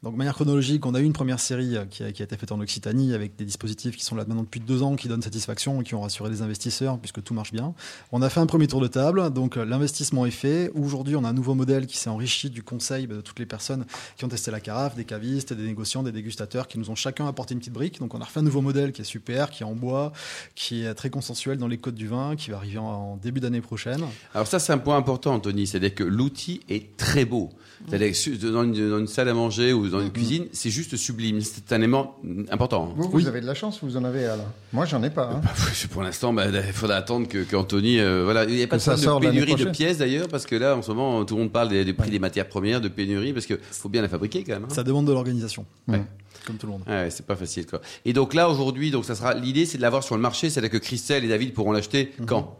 Donc, 0.03 0.13
de 0.13 0.17
manière 0.17 0.33
chronologique, 0.33 0.83
on 0.87 0.95
a 0.95 0.99
eu 0.99 1.03
une 1.03 1.13
première 1.13 1.39
série 1.39 1.77
euh, 1.77 1.85
qui 1.85 2.01
a, 2.01 2.07
été 2.07 2.35
faite 2.35 2.51
en 2.51 2.59
Occitanie 2.59 3.13
avec 3.13 3.35
des 3.35 3.45
dispositifs 3.45 3.95
qui 3.95 4.03
sont 4.03 4.15
là 4.15 4.25
maintenant 4.27 4.41
depuis 4.41 4.59
deux 4.59 4.81
ans, 4.81 4.95
qui 4.95 5.07
donnent 5.07 5.21
satisfaction 5.21 5.79
et 5.79 5.83
qui 5.83 5.93
ont 5.93 6.01
rassuré 6.01 6.31
les 6.31 6.41
investisseurs 6.41 6.97
puisque 6.97 7.21
tout 7.21 7.35
marche 7.35 7.51
bien. 7.51 7.75
On 8.11 8.23
a 8.23 8.29
fait 8.31 8.39
un 8.39 8.47
premier 8.47 8.65
tour 8.65 8.81
de 8.81 8.87
table, 8.87 9.31
donc 9.31 9.57
euh, 9.57 9.63
l'investissement 9.63 10.25
est 10.25 10.31
fait. 10.31 10.71
Aujourd'hui, 10.73 11.15
on 11.15 11.23
a 11.23 11.29
un 11.29 11.33
nouveau 11.33 11.53
modèle 11.53 11.85
qui 11.85 11.97
s'est 11.97 12.09
enrichi 12.09 12.49
du 12.49 12.63
conseil 12.63 13.05
bah, 13.05 13.13
de 13.13 13.21
toutes 13.21 13.37
les 13.37 13.45
personnes 13.45 13.85
qui 14.17 14.25
ont 14.25 14.27
testé 14.27 14.49
la 14.49 14.59
carafe, 14.59 14.95
des 14.95 15.05
cavistes, 15.05 15.53
des 15.53 15.67
négociants, 15.67 16.01
des 16.01 16.11
dégustateurs 16.11 16.67
qui 16.67 16.79
nous 16.79 16.89
ont 16.89 16.95
chacun 16.95 17.27
apporté 17.27 17.53
une 17.53 17.59
petite 17.59 17.73
brique. 17.73 17.99
Donc, 17.99 18.15
on 18.15 18.21
a 18.21 18.25
refait 18.25 18.39
un 18.39 18.43
nouveau 18.43 18.61
modèle 18.61 18.93
qui 18.93 19.01
est 19.01 19.05
super, 19.05 19.51
qui 19.51 19.61
est 19.61 19.67
en 19.67 19.75
bois, 19.75 20.13
qui 20.55 20.83
est 20.83 20.95
très 20.95 21.11
consensuel 21.11 21.59
dans 21.59 21.67
les 21.67 21.77
codes 21.77 21.93
du 21.93 22.07
vin, 22.07 22.35
qui 22.35 22.49
va 22.49 22.57
arriver 22.57 22.79
en, 22.79 23.17
début 23.17 23.39
d'année 23.39 23.61
prochaine. 23.61 24.01
Alors 24.33 24.47
ça, 24.47 24.57
c'est 24.57 24.73
un 24.73 24.79
point 24.79 24.97
important, 24.97 25.35
Anthony. 25.35 25.67
C'est-à-dire 25.67 25.93
que 25.93 26.03
l'outil 26.03 26.61
est 26.69 26.97
très 26.97 27.23
beau. 27.23 27.51
C'est-à-dire 27.87 28.13
dans 28.51 28.63
une, 28.63 28.89
dans 28.89 28.99
une 28.99 29.07
salle 29.07 29.29
à 29.29 29.33
manger 29.35 29.73
ou 29.73 29.90
dans 29.91 30.01
une 30.01 30.11
cuisine, 30.11 30.45
c'est 30.53 30.69
juste 30.69 30.95
sublime. 30.97 31.39
C'est 31.41 31.71
un 31.73 31.77
élément 31.77 32.15
important. 32.49 32.93
Vous, 32.95 33.09
vous 33.09 33.27
avez 33.27 33.41
de 33.41 33.45
la 33.45 33.53
chance, 33.53 33.79
vous 33.83 33.97
en 33.97 34.03
avez 34.03 34.25
alors. 34.25 34.47
Moi, 34.73 34.85
j'en 34.85 35.01
ai 35.03 35.09
pas. 35.09 35.29
hein. 35.33 35.41
Bah, 35.43 35.51
pour 35.91 36.01
l'instant, 36.03 36.33
bah, 36.33 36.45
il 36.47 36.73
faudra 36.73 36.95
attendre 36.95 37.27
que 37.27 37.43
qu'Anthony, 37.43 37.99
euh, 37.99 38.23
voilà, 38.23 38.45
il 38.45 38.55
n'y 38.55 38.63
a 38.63 38.67
pas 38.67 38.77
Que 38.77 38.83
de 38.89 39.19
de 39.19 39.19
pénurie 39.19 39.55
de 39.55 39.65
pièces 39.69 39.97
d'ailleurs, 39.97 40.27
parce 40.27 40.45
que 40.45 40.55
là, 40.55 40.75
en 40.75 40.81
ce 40.81 40.91
moment, 40.91 41.23
tout 41.25 41.35
le 41.35 41.41
monde 41.41 41.51
parle 41.51 41.69
des, 41.69 41.85
des 41.85 41.93
prix 41.93 42.09
des 42.09 42.19
matières 42.19 42.47
premières, 42.49 42.81
de 42.81 42.87
pénurie, 42.87 43.33
parce 43.33 43.45
que 43.45 43.59
faut 43.71 43.89
bien 43.89 44.01
la 44.01 44.09
fabriquer 44.09 44.43
quand 44.43 44.53
même. 44.53 44.63
hein. 44.65 44.73
Ça 44.73 44.83
demande 44.83 45.05
de 45.05 45.11
l'organisation, 45.13 45.65
Ouais. 45.87 46.01
comme 46.47 46.57
tout 46.57 46.65
le 46.67 46.71
monde. 46.73 46.83
Ouais, 46.87 47.09
c'est 47.11 47.25
pas 47.25 47.35
facile 47.35 47.65
quoi. 47.65 47.81
Et 48.05 48.13
donc 48.13 48.33
là 48.33 48.49
aujourd'hui, 48.49 48.91
donc 48.91 49.05
ça 49.05 49.15
sera 49.15 49.33
l'idée, 49.33 49.65
c'est 49.65 49.77
de 49.77 49.81
l'avoir 49.83 50.03
sur 50.03 50.15
le 50.15 50.21
marché, 50.21 50.49
c'est-à-dire 50.49 50.71
que 50.71 50.77
Christelle 50.77 51.23
et 51.25 51.27
David 51.27 51.53
pourront 51.53 51.71
l'acheter 51.71 52.13
Mhm. 52.19 52.25
quand? 52.25 52.57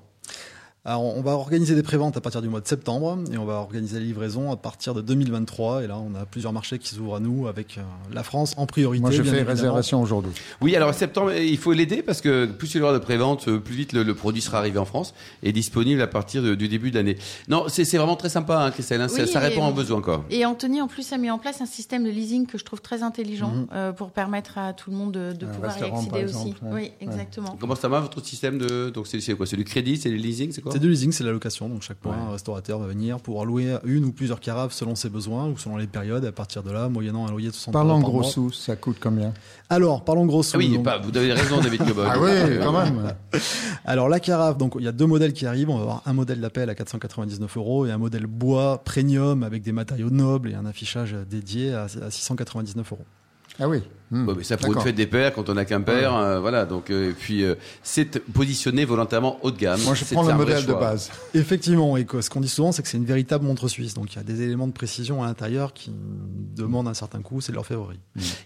Alors, 0.83 1.04
on 1.16 1.22
va 1.22 1.33
organiser 1.33 1.75
des 1.75 1.83
préventes 1.83 2.18
à 2.18 2.22
partir 2.22 2.42
du 2.42 2.50
mois 2.50 2.60
de 2.60 2.68
septembre 2.68 3.19
et 3.31 3.38
on 3.38 3.45
va 3.45 3.54
organiser 3.57 4.00
la 4.00 4.04
livraison 4.06 4.51
à 4.51 4.57
partir 4.57 4.95
de 4.95 5.01
2023. 5.01 5.83
Et 5.83 5.88
là, 5.88 6.00
on 6.00 6.16
a 6.16 6.25
plusieurs 6.25 6.54
marchés 6.54 6.80
qui 6.80 6.88
s'ouvrent 6.95 7.18
à 7.18 7.19
nous 7.19 7.45
avec 7.45 7.78
euh, 7.78 7.81
la 8.12 8.24
France 8.24 8.56
en 8.57 8.66
priorité. 8.66 9.00
Moi, 9.00 9.12
je 9.12 9.22
bien 9.22 9.31
fais 9.31 9.38
évidemment. 9.42 9.56
réservation 9.60 10.01
aujourd'hui. 10.01 10.31
Oui, 10.60 10.75
alors 10.75 10.92
septembre, 10.95 11.33
il 11.33 11.60
faut 11.60 11.74
l'aider 11.74 12.01
parce 12.01 12.19
que 12.19 12.48
plus 12.48 12.74
il 12.74 12.80
y 12.80 12.81
aura 12.81 12.94
de 12.94 12.98
prévente, 12.98 13.48
euh, 13.48 13.60
plus 13.60 13.75
vite 13.75 13.94
le, 13.94 14.01
le 14.01 14.16
produit 14.16 14.42
sera 14.42 14.57
arrivé 14.57 14.80
en 14.80 14.86
France 14.86 15.13
et 15.44 15.51
disponible 15.51 16.01
à 16.01 16.07
partir 16.07 16.42
de- 16.42 16.56
du 16.56 16.68
début 16.68 16.89
de 16.89 16.95
l'année. 16.95 17.16
Non, 17.48 17.66
c'est 17.68 17.84
vraiment 17.98 18.16
très 18.16 18.30
sympa, 18.30 18.57
hein, 18.66 18.72
Christelle. 18.72 19.01
hein, 19.01 19.07
ça, 19.07 19.22
Oui, 19.22 19.27
ça 19.27 19.39
répond 19.39 19.68
et- 19.68 19.69
aux 19.69 19.74
besoins 19.75 20.01
quoi. 20.01 20.25
Et 20.31 20.48
Anthony, 20.48 20.81
en 20.81 20.88
plus, 20.88 21.13
a 21.13 21.19
mis 21.19 21.30
en 21.30 21.38
place 21.38 21.62
un 21.62 21.68
système 21.68 22.04
de 22.06 22.10
leasing 22.10 22.48
que 22.48 22.57
je 22.57 22.66
trouve 22.66 22.81
très 22.81 23.04
intelligent 23.04 23.51
Mhm. 23.51 23.68
euh, 23.72 23.92
pour 23.92 24.10
permettre 24.10 24.57
à 24.57 24.74
tout 24.74 24.89
le 24.89 24.98
monde 24.98 25.12
de, 25.12 25.31
de 25.34 25.45
Un 25.45 25.50
pouvoir 25.50 25.77
y 25.77 25.84
accéder 25.84 26.24
aussi. 26.24 26.48
exemple, 26.50 26.57
ouais. 26.63 26.72
Oui, 26.74 26.92
exactement. 27.01 27.56
Comment 27.60 27.75
ça 27.75 27.88
va 27.88 28.00
votre 28.00 28.25
système 28.25 28.57
de 28.57 28.89
donc 28.89 29.06
c'est 29.06 29.22
c'est 29.22 29.36
quoi 29.36 29.45
C'est 29.45 29.57
du 29.57 29.63
crédit, 29.63 29.98
c'est 29.98 30.10
du 30.10 30.18
leasing, 30.18 30.51
c'est 30.51 30.62
quoi? 30.62 30.71
C'est 30.72 30.80
du 30.80 30.90
leasing, 30.90 31.12
c'est 31.12 31.24
la 31.24 31.32
location. 31.32 31.70
Donc, 31.70 31.82
chaque 31.82 32.04
mois, 32.04 32.14
Ouais. 32.16 32.22
un 32.30 32.32
restaurateur 32.32 32.80
va 32.80 32.88
venir 32.88 33.20
pouvoir 33.20 33.46
louer 33.46 33.78
une 33.84 34.06
ou 34.06 34.12
plusieurs 34.12 34.40
carafes 34.40 34.74
selon 34.74 34.96
ses 34.96 35.10
besoins 35.10 35.48
ou 35.48 35.58
selon 35.58 35.78
les 35.78 35.88
périodes. 35.88 36.26
À 36.26 36.32
partir 36.32 36.64
de 36.64 36.72
là, 36.72 36.90
moyennant 36.90 37.26
un 37.28 37.32
loyer 37.32 37.48
de 37.50 37.54
60 37.54 37.74
Parlons 37.74 38.00
par 38.02 38.10
gros 38.10 38.22
mois. 38.22 38.30
sous, 38.30 38.52
ça 38.52 38.76
coûte 38.76 38.98
combien? 39.02 39.34
Alors, 39.70 40.04
parlons 40.04 40.26
gros 40.26 40.44
sous. 40.44 40.56
Ah 40.56 40.60
oui, 40.60 40.74
Donc, 40.74 40.84
pas, 40.86 40.98
vous 41.00 41.16
avez 41.18 41.34
raison, 41.34 41.60
David 41.62 41.86
Cobol. 41.86 42.08
Ah 42.10 42.20
oui, 42.20 42.30
Euh, 42.32 42.64
quand 42.64 42.72
même. 42.74 43.14
Alors 43.86 44.10
la 44.10 44.20
carafe, 44.20 44.58
donc 44.58 44.74
il 44.78 44.84
y 44.86 44.88
a 44.88 44.92
deux 44.92 45.06
modèles 45.08 45.34
qui 45.34 45.46
arrivent. 45.46 45.70
On 45.70 45.76
va 45.78 45.82
avoir 45.82 46.02
un 46.06 46.14
modèle 46.14 46.40
d'appel 46.42 46.70
à 46.70 46.76
499 46.76 47.58
euros 47.58 47.86
et 47.86 47.92
un 47.92 47.98
modèle 47.98 48.26
bois 48.28 48.82
premium 48.84 49.44
avec 49.44 49.64
des 49.64 49.72
matériaux 49.72 50.10
nobles 50.10 50.52
et 50.52 50.56
un 50.56 50.66
affichage 50.66 51.16
dédié 51.30 51.74
à, 51.74 51.84
à 51.84 52.12
699 52.12 52.92
euros. 52.92 53.06
Ah 53.60 53.68
oui. 53.68 53.82
Hmm. 54.12 54.30
Mais 54.38 54.44
ça 54.44 54.58
pour 54.58 54.74
une 54.74 54.81
fête 54.81 54.96
des 54.96 55.08
pères 55.08 55.34
quand 55.34 55.50
on 55.50 55.54
n'a 55.54 55.63
qu'un 55.63 55.80
père, 55.80 56.16
euh, 56.16 56.40
voilà. 56.42 56.66
Donc 56.66 56.90
euh, 56.90 57.12
et 57.12 57.13
puis 57.13 57.44
euh, 57.44 57.56
c'est 57.81 58.19
positionné 58.19 58.84
volontairement 58.84 59.38
haut 59.42 59.52
de 59.52 59.58
gamme. 59.58 59.80
Moi, 59.84 59.94
je 59.96 60.04
prends 60.04 60.24
le 60.24 60.34
modèle 60.34 60.66
de 60.66 60.74
base. 60.74 61.10
Effectivement, 61.34 61.96
et 61.96 62.06
ce 62.19 62.30
qu'on 62.30 62.42
dit 62.42 62.50
souvent, 62.50 62.74
c'est 62.74 62.81
que 62.81 62.90
c'est 62.90 62.98
une 62.98 63.06
véritable 63.06 63.46
montre 63.46 63.69
suisse. 63.69 63.94
Donc 63.94 64.13
il 64.13 64.18
y 64.18 64.19
a 64.19 64.24
des 64.24 64.42
éléments 64.42 64.68
de 64.68 64.74
précision 64.74 65.24
à 65.24 65.28
l'intérieur 65.28 65.74
qui 65.74 65.92
demandent 66.58 66.90
un 66.90 66.94
certain 66.94 67.22
coût. 67.22 67.40
C'est 67.40 67.54
leur 67.54 67.66
favori. 67.66 68.00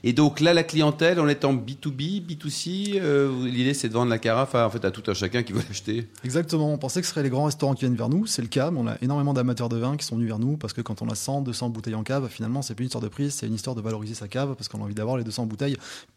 Et 0.04 0.14
donc 0.14 0.40
là, 0.40 0.54
la 0.54 0.64
clientèle, 0.64 1.20
on 1.20 1.28
est 1.28 1.44
en 1.46 1.56
B2B, 1.56 2.22
B2C. 2.26 3.00
euh, 3.02 3.46
L'idée, 3.48 3.74
c'est 3.74 3.90
de 3.90 3.94
vendre 3.94 4.12
la 4.12 4.20
carafe 4.20 4.54
à, 4.54 4.68
en 4.68 4.70
fait, 4.70 4.86
à 4.86 4.92
tout 4.92 5.04
un 5.10 5.16
chacun 5.16 5.42
qui 5.42 5.54
veut 5.54 5.64
l'acheter. 5.68 6.08
Exactement. 6.24 6.72
On 6.72 6.78
pensait 6.78 7.02
que 7.02 7.08
ce 7.08 7.14
seraient 7.14 7.24
les 7.24 7.30
grands 7.32 7.46
restaurants 7.46 7.74
qui 7.74 7.86
viennent 7.86 7.96
vers 7.96 8.10
nous. 8.10 8.28
C'est 8.28 8.44
le 8.44 8.48
cas. 8.50 8.70
Mais 8.70 8.80
on 8.80 8.88
a 8.88 8.98
énormément 9.02 9.34
d'amateurs 9.34 9.70
de 9.70 9.78
vin 9.78 9.98
qui 9.98 10.06
sont 10.06 10.16
venus 10.16 10.28
vers 10.28 10.40
nous 10.40 10.58
parce 10.58 10.74
que 10.74 10.82
quand 10.82 11.02
on 11.02 11.10
a 11.10 11.16
100, 11.16 11.42
200 11.42 11.70
bouteilles 11.70 11.96
en 11.96 12.04
cave, 12.04 12.28
finalement, 12.30 12.62
c'est 12.62 12.76
plus 12.76 12.84
une 12.84 12.88
histoire 12.88 13.04
de 13.04 13.08
prix, 13.10 13.32
c'est 13.32 13.48
une 13.48 13.56
histoire 13.56 13.76
de 13.76 13.82
valoriser 13.82 14.14
sa 14.14 14.28
cave 14.28 14.54
parce 14.56 14.68
qu'on 14.68 14.82
a 14.82 14.84
envie 14.84 14.94
d'avoir 14.94 15.18
les 15.18 15.24
200 15.24 15.48
bouteilles 15.48 15.55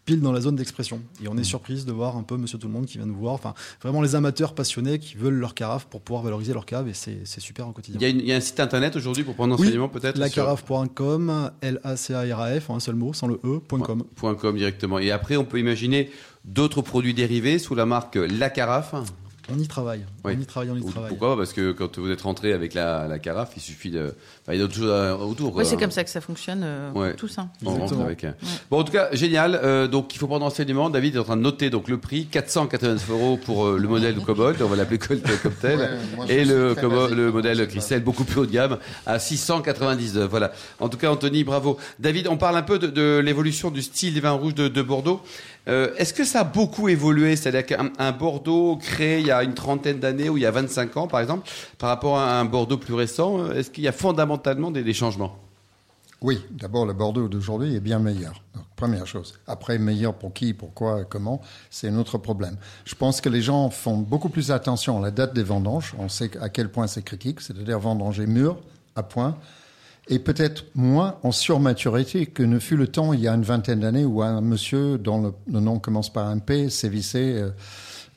pile 0.05 0.21
dans 0.21 0.33
la 0.33 0.41
zone 0.41 0.57
d'expression. 0.57 1.03
Et 1.23 1.29
on 1.29 1.37
est 1.37 1.45
surprise 1.45 1.85
de 1.85 1.93
voir 1.93 2.17
un 2.17 2.23
peu 2.23 2.37
Monsieur 2.39 2.59
Tout 2.59 2.67
le 2.67 2.73
Monde 2.73 2.87
qui 2.87 2.97
vient 2.99 3.07
nous 3.07 3.15
voir. 3.17 3.35
Enfin, 3.35 3.53
vraiment 3.83 4.01
les 4.01 4.15
amateurs 4.15 4.55
passionnés 4.55 4.99
qui 4.99 5.17
veulent 5.17 5.35
leur 5.39 5.55
carafe 5.55 5.85
pour 5.87 6.01
pouvoir 6.01 6.23
valoriser 6.23 6.53
leur 6.55 6.65
cave 6.67 6.89
et 6.89 6.95
c'est 6.95 7.25
super 7.41 7.69
au 7.69 7.73
quotidien. 7.73 7.99
Il 8.01 8.03
y, 8.03 8.07
a 8.07 8.09
une- 8.09 8.21
il 8.21 8.27
y 8.27 8.33
a 8.33 8.37
un 8.37 8.41
site 8.41 8.59
internet 8.61 8.97
aujourd'hui 8.97 9.23
pour 9.25 9.35
prendre 9.35 9.55
Oui, 9.59 9.67
enseignement 9.67 9.89
peut-être 9.91 10.17
Lacarafe.com, 10.17 11.51
L-A-C-A-R-A-F, 11.61 12.71
en 12.71 12.77
un 12.77 12.81
seul 12.81 12.95
mot, 12.95 13.13
sans 13.13 13.27
le 13.27 13.41
E, 13.45 13.59
point 13.61 13.81
.com. 13.81 14.05
Point 14.17 14.35
.com 14.35 14.57
directement. 14.57 14.99
Et 14.99 15.11
après, 15.11 15.37
on 15.37 15.45
peut 15.45 15.59
imaginer 15.59 16.11
d'autres 16.45 16.83
produits 16.83 17.15
dérivés 17.15 17.59
sous 17.59 17.75
la 17.75 17.85
marque 17.87 18.17
La 18.17 18.51
Carafe. 18.51 18.95
On 19.51 19.59
y 19.59 19.67
travaille. 19.67 20.05
Oui. 20.25 20.35
On 20.37 20.41
y 20.41 20.45
travaille, 20.47 20.71
on 20.71 20.77
y 20.77 20.81
Ou- 20.81 20.91
travaille. 20.91 21.09
Pourquoi 21.09 21.37
Parce 21.37 21.53
que 21.55 21.73
quand 21.73 21.99
vous 21.99 22.11
êtes 22.11 22.21
rentré 22.23 22.53
avec 22.53 22.75
la, 22.75 23.09
la 23.09 23.19
carafe, 23.19 23.53
il 23.57 23.63
suffit 23.63 23.91
de. 23.91 24.15
Enfin, 24.43 24.53
il 24.53 24.57
y 24.57 24.59
a 24.59 24.63
d'autres 24.67 24.75
choses 24.75 25.21
autour. 25.23 25.57
Oui, 25.57 25.65
c'est 25.65 25.77
comme 25.79 25.91
ça 25.91 26.05
que 26.05 26.11
ça 26.11 26.21
fonctionne, 26.21 26.61
euh, 26.65 26.93
Ouais. 26.93 27.15
tout 27.15 27.29
ça. 27.29 27.49
On 27.65 28.01
avec 28.03 28.25
un- 28.25 28.35
Bon, 28.71 28.81
en 28.81 28.85
tout 28.85 28.93
cas, 28.93 29.09
génial. 29.13 29.59
Euh, 29.63 29.89
donc, 29.89 30.15
il 30.15 30.19
faut 30.19 30.27
prendre 30.27 30.45
enseignement. 30.45 30.91
David 30.91 31.17
est 31.17 31.19
en 31.19 31.25
train 31.25 31.37
de 31.37 31.43
noter 31.43 31.71
donc 31.71 31.89
le 31.89 31.99
prix 31.99 32.27
489 32.27 33.11
euros 33.11 33.39
pour 33.43 33.67
euh, 33.67 33.79
le 33.79 33.89
modèle 33.89 34.17
Cobalt. 34.17 34.61
On 34.61 34.67
va 34.69 34.77
l'appeler 34.77 34.99
tel. 34.99 35.19
Ouais, 35.79 35.89
moi, 36.17 36.27
et 36.29 36.45
le, 36.45 36.75
Cobalt- 36.75 37.15
modèle 37.33 37.67
Christelle, 37.69 38.03
beaucoup 38.03 38.25
plus 38.25 38.41
haut 38.41 38.47
de 38.47 38.51
gamme, 38.53 38.79
à 39.07 39.19
699. 39.19 40.29
Voilà. 40.29 40.53
En 40.81 40.89
tout 40.89 40.99
cas, 40.99 41.11
Anthony, 41.11 41.45
bravo. 41.45 41.79
David, 41.99 42.29
on 42.29 42.37
parle 42.37 42.57
un 42.57 42.63
peu 42.63 42.79
de, 42.79 42.87
de 42.89 43.19
l'évolution 43.25 43.71
du 43.71 43.83
style 43.83 44.15
des 44.15 44.21
vins 44.21 44.33
rouges 44.33 44.55
de, 44.55 44.69
de 44.69 44.83
Bordeaux. 44.83 45.21
Euh, 45.69 45.91
Est-ce 45.99 46.15
que 46.15 46.25
ça 46.25 46.41
a 46.41 46.45
beaucoup 46.45 46.89
évolué? 46.89 47.37
C'est-à-dire 47.37 47.67
qu'un 47.67 47.91
un 47.99 48.13
Bordeaux 48.13 48.77
créé 48.77 49.21
il 49.21 49.27
y 49.27 49.31
a 49.31 49.38
une 49.45 49.55
trentaine 49.55 49.99
d'années 49.99 50.29
ou 50.29 50.37
il 50.37 50.43
y 50.43 50.47
a 50.47 50.51
25 50.51 50.97
ans, 50.97 51.07
par 51.07 51.21
exemple, 51.21 51.49
par 51.79 51.89
rapport 51.89 52.19
à 52.19 52.39
un 52.39 52.45
Bordeaux 52.45 52.79
plus 52.79 52.95
récent, 52.95 53.51
est-ce 53.53 53.71
qu'il 53.71 53.85
y 53.85 53.89
a 53.89 53.93
fondamentalement 53.93 54.71
des, 54.71 54.93
changements? 54.93 55.37
Oui, 56.21 56.41
d'abord, 56.51 56.87
le 56.87 56.93
Bordeaux 56.93 57.29
d'aujourd'hui 57.29 57.77
est 57.77 57.81
bien 57.81 57.99
meilleur. 57.99 58.43
Première 58.77 59.07
chose. 59.07 59.35
Après, 59.47 59.79
meilleur 59.79 60.15
pour 60.15 60.33
qui, 60.33 60.55
pourquoi, 60.55 61.05
comment, 61.05 61.41
c'est 61.71 61.89
un 61.89 61.97
autre 61.97 62.19
problème. 62.19 62.57
Je 62.85 62.95
pense 62.95 63.21
que 63.21 63.29
les 63.29 63.43
gens 63.43 63.71
font 63.71 63.97
beaucoup 63.97 64.29
plus 64.29 64.51
attention 64.51 64.99
à 64.99 65.03
la 65.03 65.11
date 65.11 65.35
des 65.35 65.43
vendanges. 65.43 65.95
On 65.99 66.09
sait 66.09 66.31
à 66.41 66.49
quel 66.49 66.71
point 66.71 66.87
c'est 66.87 67.03
critique, 67.03 67.41
c'est-à-dire 67.41 67.79
vendanger 67.79 68.27
mûr, 68.27 68.57
à 68.97 69.03
point, 69.03 69.37
et 70.09 70.19
peut-être 70.19 70.65
moins 70.75 71.17
en 71.23 71.33
surmaturité 71.33 72.27
que 72.27 72.43
ne 72.43 72.59
fut 72.59 72.77
le 72.77 72.89
temps 72.89 73.13
il 73.13 73.21
y 73.21 73.29
a 73.29 73.35
une 73.35 73.43
vingtaine 73.43 73.81
d'années 73.81 74.05
où 74.05 74.23
un 74.23 74.41
monsieur 74.41 74.99
dont 74.99 75.35
le, 75.47 75.61
nom 75.61 75.79
commence 75.79 76.13
par 76.13 76.27
un 76.27 76.39
P 76.39 76.71
sévissait 76.71 77.45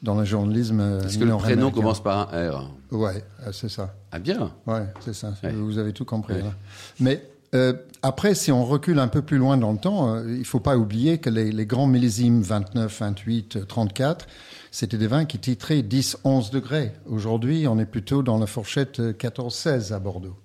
dans 0.01 0.15
le 0.15 0.25
journalisme. 0.25 0.79
euh, 0.79 1.01
Est-ce 1.03 1.17
que 1.17 1.23
le 1.23 1.35
prénom 1.37 1.71
commence 1.71 2.01
par 2.01 2.33
un 2.33 2.49
R 2.51 2.71
Ouais, 2.91 3.23
euh, 3.45 3.51
c'est 3.51 3.69
ça. 3.69 3.93
Ah 4.11 4.19
bien 4.19 4.51
Ouais, 4.67 4.85
c'est 4.99 5.13
ça. 5.13 5.33
Ouais. 5.43 5.51
Vous 5.51 5.77
avez 5.77 5.93
tout 5.93 6.05
compris. 6.05 6.33
Ouais. 6.35 6.41
là. 6.43 6.53
Mais 6.99 7.23
euh, 7.53 7.73
après, 8.01 8.33
si 8.35 8.51
on 8.51 8.65
recule 8.65 8.99
un 8.99 9.07
peu 9.07 9.21
plus 9.21 9.37
loin 9.37 9.57
dans 9.57 9.71
le 9.71 9.77
temps, 9.77 10.15
euh, 10.15 10.35
il 10.37 10.45
faut 10.45 10.59
pas 10.59 10.77
oublier 10.77 11.17
que 11.19 11.29
les, 11.29 11.51
les 11.51 11.65
grands 11.65 11.87
millésimes 11.87 12.41
29, 12.41 12.99
28, 12.99 13.55
euh, 13.57 13.65
34, 13.65 14.25
c'était 14.71 14.97
des 14.97 15.07
vins 15.07 15.25
qui 15.25 15.37
titraient 15.37 15.81
10, 15.81 16.17
11 16.23 16.49
degrés. 16.51 16.93
Aujourd'hui, 17.05 17.67
on 17.67 17.77
est 17.79 17.85
plutôt 17.85 18.23
dans 18.23 18.37
la 18.39 18.47
fourchette 18.47 18.99
euh, 18.99 19.13
14, 19.13 19.53
16 19.53 19.93
à 19.93 19.99
Bordeaux. 19.99 20.37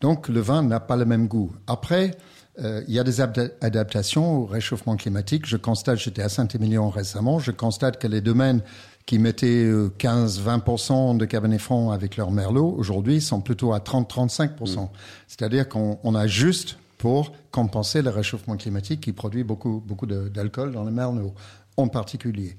Donc 0.00 0.28
le 0.28 0.40
vin 0.40 0.62
n'a 0.62 0.80
pas 0.80 0.96
le 0.96 1.04
même 1.04 1.26
goût. 1.28 1.52
Après, 1.66 2.12
euh, 2.58 2.82
il 2.88 2.94
y 2.94 2.98
a 2.98 3.04
des 3.04 3.20
adaptations 3.20 4.38
au 4.38 4.46
réchauffement 4.46 4.96
climatique. 4.96 5.46
Je 5.46 5.56
constate, 5.56 5.98
j'étais 5.98 6.22
à 6.22 6.28
Saint-Émilion 6.28 6.90
récemment, 6.90 7.38
je 7.38 7.52
constate 7.52 7.98
que 7.98 8.08
les 8.08 8.20
domaines 8.20 8.62
qui 9.06 9.18
mettaient 9.18 9.64
euh, 9.64 9.92
15-20% 9.98 11.16
de 11.16 11.24
Cabernet 11.24 11.60
Franc 11.60 11.90
avec 11.90 12.16
leur 12.16 12.30
Merlot, 12.30 12.74
aujourd'hui, 12.76 13.20
sont 13.20 13.40
plutôt 13.40 13.72
à 13.72 13.78
30-35%. 13.78 14.88
C'est-à-dire 15.26 15.68
qu'on 15.68 15.98
on 16.02 16.14
ajuste 16.14 16.76
pour 16.98 17.32
compenser 17.50 18.02
le 18.02 18.10
réchauffement 18.10 18.56
climatique 18.56 19.00
qui 19.00 19.12
produit 19.12 19.42
beaucoup, 19.42 19.82
beaucoup 19.86 20.06
d'alcool 20.06 20.72
dans 20.72 20.84
le 20.84 20.90
Merlot, 20.90 21.34
en 21.76 21.88
particulier. 21.88 22.56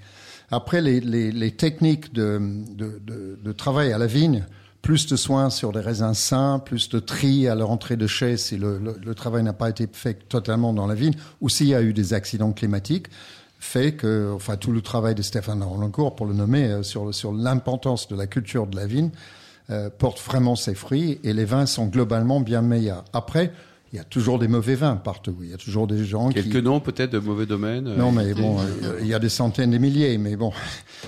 Après, 0.49 0.81
les, 0.81 0.99
les, 0.99 1.31
les 1.31 1.51
techniques 1.51 2.11
de, 2.13 2.41
de, 2.75 2.99
de, 3.05 3.39
de 3.41 3.51
travail 3.51 3.93
à 3.93 3.97
la 3.97 4.07
vigne, 4.07 4.45
plus 4.81 5.07
de 5.07 5.15
soins 5.15 5.49
sur 5.49 5.71
des 5.71 5.79
raisins 5.79 6.13
sains, 6.13 6.59
plus 6.59 6.89
de 6.89 6.99
tri 6.99 7.47
à 7.47 7.55
leur 7.55 7.69
entrée 7.69 7.97
de 7.97 8.07
chai 8.07 8.37
si 8.37 8.57
le, 8.57 8.79
le, 8.79 8.95
le 9.03 9.15
travail 9.15 9.43
n'a 9.43 9.53
pas 9.53 9.69
été 9.69 9.87
fait 9.91 10.27
totalement 10.27 10.73
dans 10.73 10.87
la 10.87 10.95
vigne, 10.95 11.13
ou 11.39 11.49
s'il 11.49 11.67
y 11.67 11.75
a 11.75 11.81
eu 11.81 11.93
des 11.93 12.13
accidents 12.13 12.51
climatiques, 12.51 13.07
fait 13.59 13.93
que, 13.93 14.31
enfin, 14.33 14.57
tout 14.57 14.71
le 14.71 14.81
travail 14.81 15.13
de 15.13 15.21
Stéphane 15.21 15.61
Rollancourt, 15.61 16.15
pour 16.15 16.25
le 16.25 16.33
nommer, 16.33 16.65
euh, 16.65 16.83
sur, 16.83 17.13
sur 17.13 17.31
l'importance 17.31 18.07
de 18.07 18.15
la 18.15 18.25
culture 18.25 18.65
de 18.65 18.75
la 18.75 18.87
vigne, 18.87 19.11
euh, 19.69 19.89
porte 19.95 20.19
vraiment 20.19 20.55
ses 20.55 20.73
fruits 20.73 21.19
et 21.23 21.31
les 21.31 21.45
vins 21.45 21.67
sont 21.67 21.85
globalement 21.85 22.39
bien 22.39 22.63
meilleurs. 22.63 23.05
Après, 23.13 23.53
il 23.93 23.97
y 23.97 23.99
a 23.99 24.03
toujours 24.05 24.39
des 24.39 24.47
mauvais 24.47 24.75
vins 24.75 24.95
partout. 24.95 25.35
Il 25.41 25.49
y 25.49 25.53
a 25.53 25.57
toujours 25.57 25.85
des 25.85 26.05
gens 26.05 26.29
qui... 26.29 26.35
Quelques 26.35 26.63
noms 26.63 26.79
peut-être 26.79 27.11
de 27.11 27.19
mauvais 27.19 27.45
domaines 27.45 27.87
euh, 27.87 27.97
Non, 27.97 28.11
mais 28.11 28.33
bon, 28.33 28.57
euh, 28.59 28.99
il 29.01 29.07
y 29.07 29.13
a 29.13 29.19
des 29.19 29.27
centaines 29.29 29.71
de 29.71 29.77
milliers. 29.77 30.17
Mais 30.17 30.35
bon, 30.37 30.51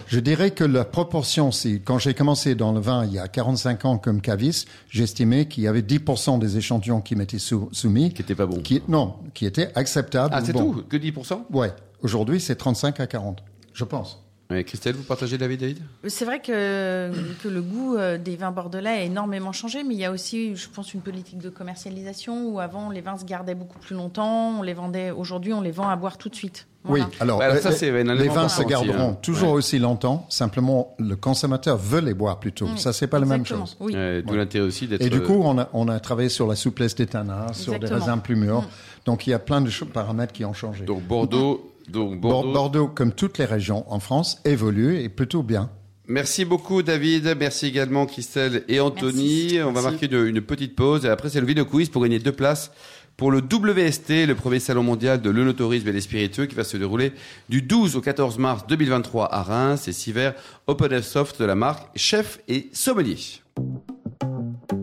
je 0.08 0.20
dirais 0.20 0.52
que 0.52 0.64
la 0.66 0.84
proportion, 0.84 1.52
si 1.52 1.80
quand 1.82 1.98
j'ai 1.98 2.14
commencé 2.14 2.56
dans 2.56 2.74
le 2.74 2.82
vin 2.82 3.06
il 3.06 3.14
y 3.14 3.20
a 3.20 3.28
45 3.30 3.86
ans 3.86 3.98
comme 3.98 4.20
caviste, 4.20 4.68
j'estimais 4.90 5.48
qu'il 5.48 5.64
y 5.64 5.68
avait 5.68 5.82
10% 5.82 6.40
des 6.40 6.58
échantillons 6.58 7.00
qui 7.02 7.16
m'étaient 7.16 7.40
sou- 7.40 7.70
soumis, 7.72 8.14
qui 8.14 8.22
n'étaient 8.22 8.36
pas 8.36 8.46
bons. 8.46 8.62
qui 8.62 8.82
non, 8.90 9.16
qui 9.34 9.46
étaient 9.46 9.70
acceptables. 9.76 10.34
Ah, 10.36 10.42
c'est 10.44 10.52
Bon, 10.54 10.74
tout? 10.74 10.84
Que 10.90 10.98
10% 10.98 11.44
Ouais. 11.54 11.72
Aujourd'hui, 12.02 12.42
c'est 12.42 12.56
35 12.56 13.00
à 13.00 13.08
40, 13.08 13.44
je 13.74 13.84
pense. 13.86 14.23
Ouais, 14.54 14.64
Christelle, 14.64 14.96
vous 14.96 15.04
partagez 15.04 15.38
l'avis, 15.38 15.58
David? 15.58 15.80
C'est 16.08 16.26
vrai 16.26 16.40
que, 16.40 17.12
que 17.42 17.48
le 17.48 17.62
goût 17.62 17.96
euh, 17.96 18.18
des 18.18 18.36
vins 18.36 18.52
bordelais 18.52 18.90
a 18.90 19.02
énormément 19.02 19.52
changé, 19.52 19.84
mais 19.84 19.96
il 19.96 20.00
y 20.00 20.06
a 20.06 20.12
aussi, 20.12 20.56
je 20.56 20.70
pense, 20.70 20.94
une 20.94 21.02
politique 21.02 21.40
de 21.40 21.50
commercialisation 21.50 22.48
où 22.50 22.60
avant 22.60 22.90
les 22.90 23.02
vins 23.02 23.18
se 23.18 23.26
gardaient 23.26 23.56
beaucoup 23.56 23.80
plus 23.80 23.96
longtemps, 23.96 24.60
on 24.60 24.62
les 24.62 24.74
vendait. 24.74 25.12
Aujourd'hui, 25.12 25.54
on 25.54 25.62
les 25.62 25.72
vend 25.72 25.90
à 25.90 25.96
boire 25.96 26.18
tout 26.18 26.30
de 26.30 26.36
suite. 26.36 26.68
Voilà. 26.84 27.06
Oui, 27.06 27.16
alors, 27.22 27.40
Bah, 27.40 27.46
alors 27.46 27.58
ça, 27.58 27.72
c'est 27.72 27.90
un 27.90 28.14
les 28.14 28.28
vins 28.28 28.50
se 28.50 28.62
garderont 28.64 29.12
hein. 29.12 29.18
toujours 29.22 29.50
Ouais. 29.50 29.56
aussi 29.56 29.80
longtemps. 29.80 30.26
Simplement, 30.30 30.96
le 31.00 31.16
consommateur 31.16 31.78
veut 31.78 32.02
les 32.02 32.14
boire 32.14 32.40
plus 32.40 32.52
tôt. 32.52 32.68
Mm, 32.68 32.78
Ça, 32.78 32.92
c'est 32.94 33.08
pas 33.08 33.20
la 33.20 33.26
même 33.26 33.46
chose. 33.46 33.78
Oui. 33.80 33.94
D'où 33.94 34.36
l'intérêt 34.36 34.66
aussi 34.68 34.88
d'être. 34.88 35.02
Et 35.02 35.10
du 35.10 35.18
euh, 35.18 35.22
coup, 35.22 35.42
on 35.44 35.58
a, 35.60 35.70
on 35.74 35.88
a 35.88 36.00
travaillé 36.00 36.30
sur 36.30 36.46
la 36.46 36.56
souplesse 36.56 36.94
des 36.96 37.08
tanins, 37.08 37.54
sur 37.54 37.80
des 37.80 37.88
raisins 37.88 38.20
plus 38.22 38.36
mûrs. 38.36 38.62
Mm. 38.62 38.68
Donc, 39.06 39.28
il 39.28 39.32
y 39.32 39.34
a 39.34 39.40
plein 39.40 39.62
de 39.62 39.70
paramètres 39.94 40.34
qui 40.34 40.46
ont 40.46 40.54
changé. 40.54 40.86
Donc 40.86 41.04
Bordeaux. 41.04 41.73
Donc 41.90 42.20
Bordeaux. 42.20 42.52
Bordeaux, 42.54 42.88
comme 42.88 43.12
toutes 43.14 43.38
les 43.38 43.46
régions 43.46 43.86
en 43.92 44.00
France, 44.00 44.40
évolue 44.46 45.00
et 45.00 45.10
plutôt 45.10 45.44
bien. 45.44 45.70
Merci 46.08 46.44
beaucoup 46.44 46.84
David, 46.84 47.36
merci 47.40 47.68
également 47.68 48.06
Christelle 48.06 48.64
et 48.68 48.80
Anthony. 48.82 49.54
Merci. 49.54 49.60
On 49.62 49.72
va 49.72 49.82
Merci. 49.82 49.88
marquer 49.90 50.06
une, 50.08 50.28
une 50.28 50.42
petite 50.42 50.76
pause 50.76 51.06
et 51.06 51.10
après 51.10 51.30
c'est 51.30 51.40
le 51.40 51.48
vidéo 51.48 51.64
quiz 51.66 51.90
pour 51.90 52.02
gagner 52.04 52.20
deux 52.20 52.34
places 52.34 52.72
pour 53.16 53.32
le 53.32 53.40
WST, 53.40 54.26
le 54.28 54.34
premier 54.34 54.60
salon 54.60 54.84
mondial 54.84 55.22
de 55.22 55.30
l'œnotourisme 55.30 55.88
et 55.88 55.92
des 55.94 56.02
spiritueux 56.02 56.46
qui 56.48 56.56
va 56.56 56.64
se 56.64 56.76
dérouler 56.78 57.14
du 57.48 57.62
12 57.62 57.96
au 57.96 58.02
14 58.02 58.38
mars 58.40 58.66
2023 58.68 59.34
à 59.34 59.44
Reims 59.44 59.88
et 59.88 59.94
six 59.94 60.12
verres 60.12 60.34
Open 60.68 60.92
Air 60.92 61.04
Soft 61.04 61.40
de 61.40 61.46
la 61.46 61.56
marque 61.56 61.88
Chef 61.96 62.40
et 62.48 62.70
Sommelier. 62.74 63.18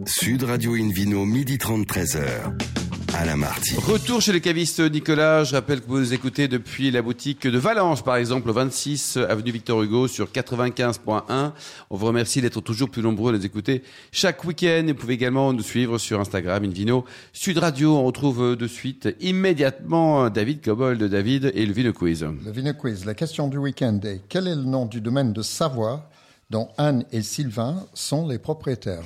Sud 0.07 0.45
Radio 0.45 0.75
Invino, 0.75 1.25
midi 1.27 1.59
30, 1.59 1.87
13h. 1.87 2.80
Alain 3.15 3.37
Marty. 3.37 3.75
Retour 3.77 4.21
chez 4.21 4.33
le 4.33 4.39
caviste 4.39 4.81
Nicolas. 4.81 5.45
Je 5.45 5.55
rappelle 5.55 5.81
que 5.81 5.87
vous 5.87 5.99
nous 5.99 6.15
écoutez 6.15 6.49
depuis 6.49 6.91
la 6.91 7.03
boutique 7.03 7.47
de 7.47 7.59
Valence, 7.59 8.03
par 8.03 8.17
exemple, 8.17 8.51
au 8.51 8.53
26 8.53 9.17
avenue 9.17 9.51
Victor 9.51 9.83
Hugo 9.83 10.09
sur 10.09 10.29
95.1. 10.29 11.53
On 11.91 11.97
vous 11.97 12.07
remercie 12.07 12.41
d'être 12.41 12.61
toujours 12.61 12.91
plus 12.91 13.03
nombreux 13.03 13.33
à 13.33 13.37
nous 13.37 13.45
écouter 13.45 13.83
chaque 14.13 14.45
week-end. 14.45 14.85
Vous 14.87 14.95
pouvez 14.95 15.15
également 15.15 15.53
nous 15.53 15.63
suivre 15.63 15.99
sur 15.99 16.21
Instagram, 16.21 16.65
Invino 16.65 17.05
Sud 17.33 17.59
Radio. 17.59 17.97
On 17.97 18.05
retrouve 18.05 18.57
de 18.57 18.67
suite 18.67 19.09
immédiatement 19.21 20.31
David 20.31 20.63
Cobold, 20.63 21.03
David 21.03 21.53
et 21.55 21.67
le 21.67 21.73
Vino 21.73 21.93
Quiz. 21.93 22.27
Le 22.45 22.51
Vino 22.51 22.73
Quiz, 22.75 23.05
la 23.05 23.15
question 23.15 23.49
du 23.49 23.59
week-end 23.59 23.99
est 24.05 24.21
quel 24.29 24.47
est 24.47 24.57
le 24.57 24.63
nom 24.65 24.87
du 24.87 25.01
domaine 25.01 25.33
de 25.33 25.43
Savoie 25.43 26.09
dont 26.51 26.69
Anne 26.79 27.05
et 27.13 27.23
Sylvain 27.23 27.87
sont 27.95 28.27
les 28.27 28.39
propriétaires? 28.39 29.05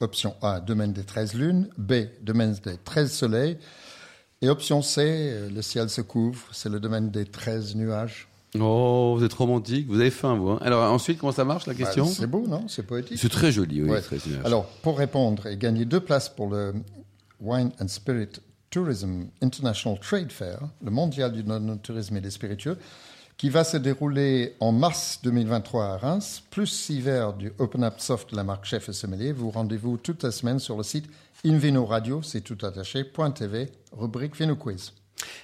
Option 0.00 0.34
A, 0.42 0.60
domaine 0.60 0.92
des 0.92 1.04
13 1.04 1.34
lunes. 1.34 1.68
B, 1.78 1.92
domaine 2.22 2.56
des 2.64 2.76
13 2.84 3.12
soleils. 3.12 3.58
Et 4.42 4.48
option 4.48 4.80
C, 4.80 5.02
euh, 5.04 5.50
le 5.50 5.60
ciel 5.60 5.90
se 5.90 6.00
couvre, 6.00 6.40
c'est 6.52 6.70
le 6.70 6.80
domaine 6.80 7.10
des 7.10 7.26
13 7.26 7.76
nuages. 7.76 8.26
Oh, 8.58 9.14
vous 9.16 9.22
êtes 9.24 9.34
romantique, 9.34 9.86
vous 9.86 10.00
avez 10.00 10.10
faim, 10.10 10.34
vous. 10.36 10.48
hein. 10.50 10.58
Alors 10.62 10.90
ensuite, 10.90 11.18
comment 11.18 11.30
ça 11.30 11.44
marche 11.44 11.66
la 11.66 11.74
question? 11.74 12.06
Bah, 12.06 12.10
c'est 12.16 12.26
beau, 12.26 12.46
non? 12.48 12.66
C'est 12.66 12.82
poétique. 12.84 13.18
C'est 13.20 13.28
très 13.28 13.52
joli, 13.52 13.82
oui. 13.82 13.90
Ouais. 13.90 14.00
très 14.00 14.18
génial. 14.18 14.40
Alors, 14.44 14.64
pour 14.82 14.98
répondre 14.98 15.46
et 15.46 15.56
gagner 15.56 15.84
deux 15.84 16.00
places 16.00 16.28
pour 16.30 16.48
le 16.48 16.72
Wine 17.40 17.70
and 17.80 17.88
Spirit 17.88 18.30
Tourism 18.70 19.26
International 19.42 20.00
Trade 20.00 20.32
Fair, 20.32 20.60
le 20.82 20.90
mondial 20.90 21.32
du 21.32 21.44
tourisme 21.82 22.16
et 22.16 22.20
des 22.20 22.30
spiritueux, 22.30 22.78
qui 23.40 23.48
va 23.48 23.64
se 23.64 23.78
dérouler 23.78 24.52
en 24.60 24.70
mars 24.70 25.20
2023 25.22 25.84
à 25.86 25.96
Reims, 25.96 26.42
plus 26.50 26.90
verres 26.90 27.32
du 27.32 27.50
Open 27.58 27.84
Up 27.84 27.94
Soft 27.96 28.32
de 28.32 28.36
la 28.36 28.44
marque 28.44 28.66
Chef 28.66 28.90
et 28.90 28.92
Sommelier. 28.92 29.32
Vous 29.32 29.48
rendez-vous 29.48 29.96
toute 29.96 30.24
la 30.24 30.30
semaine 30.30 30.58
sur 30.58 30.76
le 30.76 30.82
site 30.82 31.06
Invino 31.46 31.86
Radio, 31.86 32.20
c'est 32.20 32.42
tout 32.42 32.58
attaché, 32.66 33.02
.tv, 33.34 33.70
rubrique 33.92 34.36
Vino 34.36 34.56
Quiz. 34.56 34.92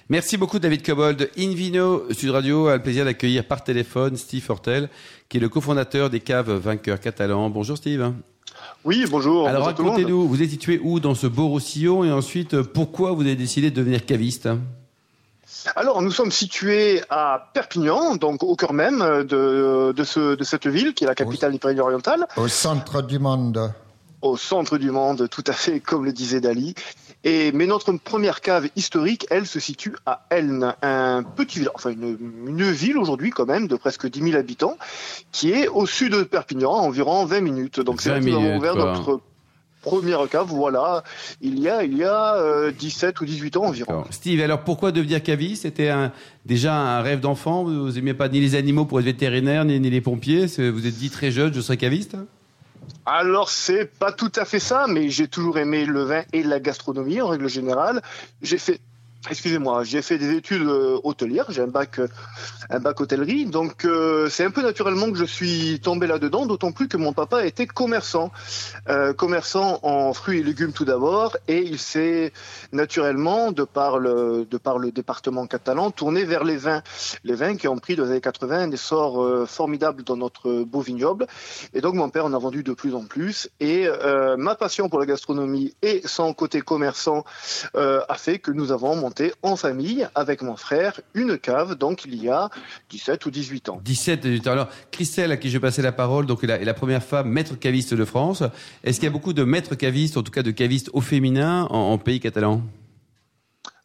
Merci 0.09 0.37
beaucoup 0.37 0.59
David 0.59 0.85
Cobold. 0.85 1.31
Invino 1.39 2.03
Sud 2.13 2.29
Radio 2.29 2.67
a 2.67 2.75
le 2.75 2.83
plaisir 2.83 3.03
d'accueillir 3.03 3.47
par 3.47 3.63
téléphone 3.63 4.15
Steve 4.15 4.45
Hortel, 4.47 4.89
qui 5.27 5.37
est 5.37 5.41
le 5.41 5.49
cofondateur 5.49 6.11
des 6.11 6.19
caves 6.19 6.51
vainqueurs 6.51 6.99
catalans. 6.99 7.49
Bonjour 7.49 7.77
Steve. 7.77 8.13
Oui, 8.85 9.05
bonjour. 9.09 9.47
Alors 9.47 9.65
racontez-nous, 9.65 10.27
vous 10.27 10.43
êtes 10.43 10.51
situé 10.51 10.79
où 10.83 10.99
dans 10.99 11.15
ce 11.15 11.25
beau 11.25 11.47
Roussillon? 11.47 12.03
Et 12.03 12.11
ensuite 12.11 12.61
pourquoi 12.61 13.13
vous 13.13 13.21
avez 13.21 13.35
décidé 13.35 13.71
de 13.71 13.75
devenir 13.75 14.05
caviste? 14.05 14.49
Alors, 15.75 16.01
nous 16.01 16.11
sommes 16.11 16.31
situés 16.31 17.01
à 17.09 17.49
Perpignan, 17.53 18.15
donc 18.15 18.43
au 18.43 18.55
cœur 18.55 18.73
même 18.73 18.99
de, 19.23 19.93
de, 19.95 20.03
ce, 20.03 20.35
de 20.35 20.43
cette 20.43 20.67
ville, 20.67 20.93
qui 20.93 21.03
est 21.03 21.07
la 21.07 21.15
capitale 21.15 21.51
des 21.51 21.59
Pyrénées-Orientales, 21.59 22.27
Au 22.35 22.47
centre 22.47 23.01
du 23.01 23.17
monde. 23.19 23.73
au 24.21 24.35
centre 24.35 24.77
du 24.77 24.91
monde, 24.91 25.29
tout 25.29 25.43
à 25.47 25.53
fait 25.53 25.79
comme 25.79 26.03
le 26.05 26.11
disait 26.11 26.41
Dali. 26.41 26.75
Et, 27.23 27.51
mais 27.51 27.65
notre 27.65 27.91
première 27.93 28.41
cave 28.41 28.69
historique, 28.75 29.25
elle, 29.29 29.47
se 29.47 29.59
situe 29.59 29.95
à 30.05 30.25
Elne, 30.29 30.75
un 30.81 31.23
petit 31.23 31.59
village, 31.59 31.73
enfin 31.75 31.89
une, 31.89 32.17
une 32.47 32.71
ville 32.71 32.97
aujourd'hui 32.97 33.31
quand 33.31 33.45
même 33.45 33.67
de 33.67 33.75
presque 33.75 34.07
10 34.07 34.21
000 34.21 34.35
habitants, 34.37 34.77
qui 35.31 35.51
est 35.51 35.67
au 35.67 35.85
sud 35.85 36.13
de 36.13 36.23
Perpignan, 36.23 36.75
à 36.75 36.79
environ 36.81 37.25
20 37.25 37.41
minutes. 37.41 37.79
Donc 37.79 38.01
c'est 38.01 38.09
20 38.09 38.15
là 38.15 38.21
que 38.21 38.25
nous 38.29 38.35
avons 38.35 38.43
minutes, 38.43 38.59
ouvert 38.59 38.73
quoi. 38.73 38.85
notre 38.85 39.21
première 39.87 40.27
cave, 40.29 40.47
voilà, 40.49 41.03
il 41.41 41.59
y 41.59 41.69
a, 41.69 41.83
il 41.83 41.97
y 41.97 42.03
a 42.03 42.35
euh, 42.35 42.71
17 42.71 43.19
ou 43.21 43.25
18 43.25 43.57
ans 43.57 43.63
environ. 43.65 44.03
Steve, 44.09 44.41
alors 44.41 44.61
pourquoi 44.61 44.91
devenir 44.91 45.23
caviste? 45.23 45.61
C'était 45.63 45.89
un- 45.89 46.11
déjà 46.45 46.73
un 46.75 47.01
rêve 47.01 47.19
d'enfant? 47.21 47.63
Vous 47.63 47.91
n'aimiez 47.91 48.13
pas 48.13 48.27
ni 48.29 48.39
les 48.39 48.55
animaux 48.55 48.85
pour 48.85 48.99
être 48.99 49.05
vétérinaire, 49.05 49.63
ni, 49.65 49.79
ni 49.79 49.89
les 49.89 50.01
pompiers? 50.01 50.45
Vous 50.47 50.85
êtes 50.87 50.97
dit 50.97 51.09
très 51.09 51.31
jeune, 51.31 51.53
je 51.53 51.61
serai 51.61 51.77
caviste? 51.77 52.15
Alors 53.05 53.49
c'est 53.49 53.85
pas 53.85 54.11
tout 54.11 54.31
à 54.35 54.45
fait 54.45 54.59
ça, 54.59 54.85
mais 54.87 55.09
j'ai 55.09 55.27
toujours 55.27 55.57
aimé 55.57 55.85
le 55.85 56.03
vin 56.03 56.23
et 56.33 56.43
la 56.43 56.59
gastronomie 56.59 57.21
en 57.21 57.27
règle 57.27 57.47
générale. 57.49 58.01
J'ai 58.41 58.57
fait 58.57 58.79
excusez-moi, 59.29 59.83
j'ai 59.83 60.01
fait 60.01 60.17
des 60.17 60.35
études 60.35 60.67
euh, 60.67 60.99
hôtelières, 61.03 61.45
j'ai 61.49 61.61
un 61.61 61.67
bac, 61.67 61.99
euh, 61.99 62.07
un 62.69 62.79
bac 62.79 62.99
hôtellerie, 62.99 63.45
donc 63.45 63.85
euh, 63.85 64.29
c'est 64.29 64.45
un 64.45 64.51
peu 64.51 64.61
naturellement 64.61 65.11
que 65.11 65.17
je 65.17 65.25
suis 65.25 65.79
tombé 65.79 66.07
là-dedans, 66.07 66.45
d'autant 66.45 66.71
plus 66.71 66.87
que 66.87 66.97
mon 66.97 67.13
papa 67.13 67.45
était 67.45 67.67
commerçant, 67.67 68.31
euh, 68.89 69.13
commerçant 69.13 69.79
en 69.83 70.13
fruits 70.13 70.39
et 70.39 70.43
légumes 70.43 70.73
tout 70.73 70.85
d'abord, 70.85 71.37
et 71.47 71.59
il 71.59 71.79
s'est 71.79 72.31
naturellement, 72.71 73.51
de 73.51 73.63
par 73.63 73.99
le, 73.99 74.45
de 74.49 74.57
par 74.57 74.79
le 74.79 74.91
département 74.91 75.47
catalan, 75.47 75.91
tourné 75.91 76.23
vers 76.23 76.43
les 76.43 76.57
vins, 76.57 76.81
les 77.23 77.35
vins 77.35 77.55
qui 77.55 77.67
ont 77.67 77.77
pris 77.77 77.95
dans 77.95 78.03
les 78.03 78.11
années 78.11 78.21
80 78.21 78.59
un 78.59 78.71
essor 78.71 79.23
euh, 79.23 79.45
formidable 79.45 80.03
dans 80.03 80.17
notre 80.17 80.63
beau 80.63 80.81
vignoble, 80.81 81.27
et 81.73 81.81
donc 81.81 81.95
mon 81.95 82.09
père 82.09 82.25
en 82.25 82.33
a 82.33 82.39
vendu 82.39 82.63
de 82.63 82.73
plus 82.73 82.95
en 82.95 83.05
plus, 83.05 83.49
et 83.59 83.87
euh, 83.87 84.37
ma 84.37 84.55
passion 84.55 84.89
pour 84.89 84.99
la 84.99 85.05
gastronomie 85.05 85.75
et 85.81 86.01
son 86.05 86.33
côté 86.33 86.61
commerçant 86.61 87.23
a 87.73 88.15
fait 88.15 88.39
que 88.39 88.51
nous 88.51 88.71
avons 88.71 88.95
monté 88.95 89.16
en 89.41 89.55
famille 89.55 90.07
avec 90.15 90.41
mon 90.41 90.55
frère 90.55 91.01
une 91.13 91.37
cave, 91.37 91.75
donc 91.75 92.05
il 92.05 92.21
y 92.21 92.29
a 92.29 92.49
17 92.89 93.25
ou 93.25 93.31
18 93.31 93.69
ans. 93.69 93.81
17 93.83 94.21
18 94.21 94.47
ans. 94.47 94.51
Alors, 94.51 94.69
Christelle, 94.91 95.31
à 95.31 95.37
qui 95.37 95.49
je 95.49 95.57
passer 95.57 95.81
la 95.81 95.91
parole, 95.91 96.25
donc 96.25 96.43
est 96.43 96.47
la, 96.47 96.61
est 96.61 96.65
la 96.65 96.73
première 96.73 97.03
femme 97.03 97.29
maître 97.29 97.57
caviste 97.57 97.93
de 97.93 98.05
France. 98.05 98.43
Est-ce 98.83 98.99
qu'il 98.99 99.05
y 99.05 99.09
a 99.09 99.13
beaucoup 99.13 99.33
de 99.33 99.43
maîtres 99.43 99.75
cavistes, 99.75 100.17
en 100.17 100.23
tout 100.23 100.31
cas 100.31 100.43
de 100.43 100.51
cavistes 100.51 100.89
au 100.93 101.01
féminin, 101.01 101.67
en 101.69 101.97
pays 101.97 102.19
catalan? 102.19 102.61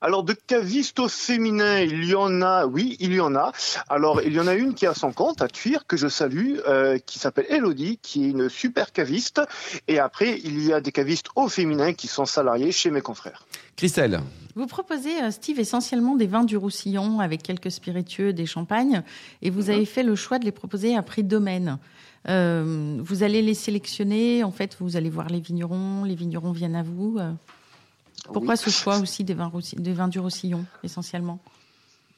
Alors 0.04 0.24
de 0.24 0.32
cavistes 0.32 0.98
au 0.98 1.06
féminin, 1.06 1.78
il 1.78 2.04
y 2.04 2.16
en 2.16 2.42
a, 2.42 2.66
oui, 2.66 2.96
il 2.98 3.14
y 3.14 3.20
en 3.20 3.36
a. 3.36 3.52
Alors 3.88 4.20
il 4.20 4.32
y 4.32 4.40
en 4.40 4.48
a 4.48 4.54
une 4.54 4.74
qui 4.74 4.84
a 4.84 4.94
son 4.94 5.12
compte 5.12 5.40
à 5.42 5.46
Tuire 5.46 5.86
que 5.86 5.96
je 5.96 6.08
salue, 6.08 6.56
euh, 6.66 6.98
qui 6.98 7.20
s'appelle 7.20 7.46
Elodie, 7.48 8.00
qui 8.02 8.24
est 8.24 8.30
une 8.30 8.48
super 8.48 8.90
caviste. 8.90 9.40
Et 9.86 10.00
après 10.00 10.40
il 10.42 10.60
y 10.66 10.72
a 10.72 10.80
des 10.80 10.90
cavistes 10.90 11.28
au 11.36 11.48
féminin 11.48 11.92
qui 11.92 12.08
sont 12.08 12.24
salariés 12.24 12.72
chez 12.72 12.90
mes 12.90 13.00
confrères. 13.00 13.46
Christelle, 13.76 14.20
Vous 14.56 14.66
proposez, 14.66 15.22
euh, 15.22 15.30
Steve, 15.30 15.60
essentiellement 15.60 16.16
des 16.16 16.26
vins 16.26 16.42
du 16.42 16.56
Roussillon 16.56 17.20
avec 17.20 17.44
quelques 17.44 17.70
spiritueux, 17.70 18.32
des 18.32 18.46
champagnes, 18.46 19.04
et 19.40 19.50
vous 19.50 19.70
avez 19.70 19.84
fait 19.84 20.02
le 20.02 20.16
choix 20.16 20.40
de 20.40 20.44
les 20.44 20.52
proposer 20.52 20.96
à 20.96 21.02
prix 21.02 21.22
domaine. 21.22 21.78
Euh, 22.28 22.98
vous 23.00 23.22
allez 23.22 23.40
les 23.40 23.54
sélectionner, 23.54 24.42
en 24.42 24.50
fait, 24.50 24.76
vous 24.80 24.96
allez 24.96 25.10
voir 25.10 25.28
les 25.28 25.40
vignerons, 25.40 26.02
les 26.02 26.16
vignerons 26.16 26.50
viennent 26.50 26.76
à 26.76 26.82
vous. 26.82 27.20
Pourquoi 28.32 28.54
Oui. 28.54 28.58
ce 28.58 28.70
choix 28.70 28.98
aussi 28.98 29.24
des 29.24 29.34
vins, 29.34 29.50
des 29.76 29.92
vins 29.92 30.08
du 30.08 30.18
Roussillon, 30.18 30.64
essentiellement? 30.82 31.38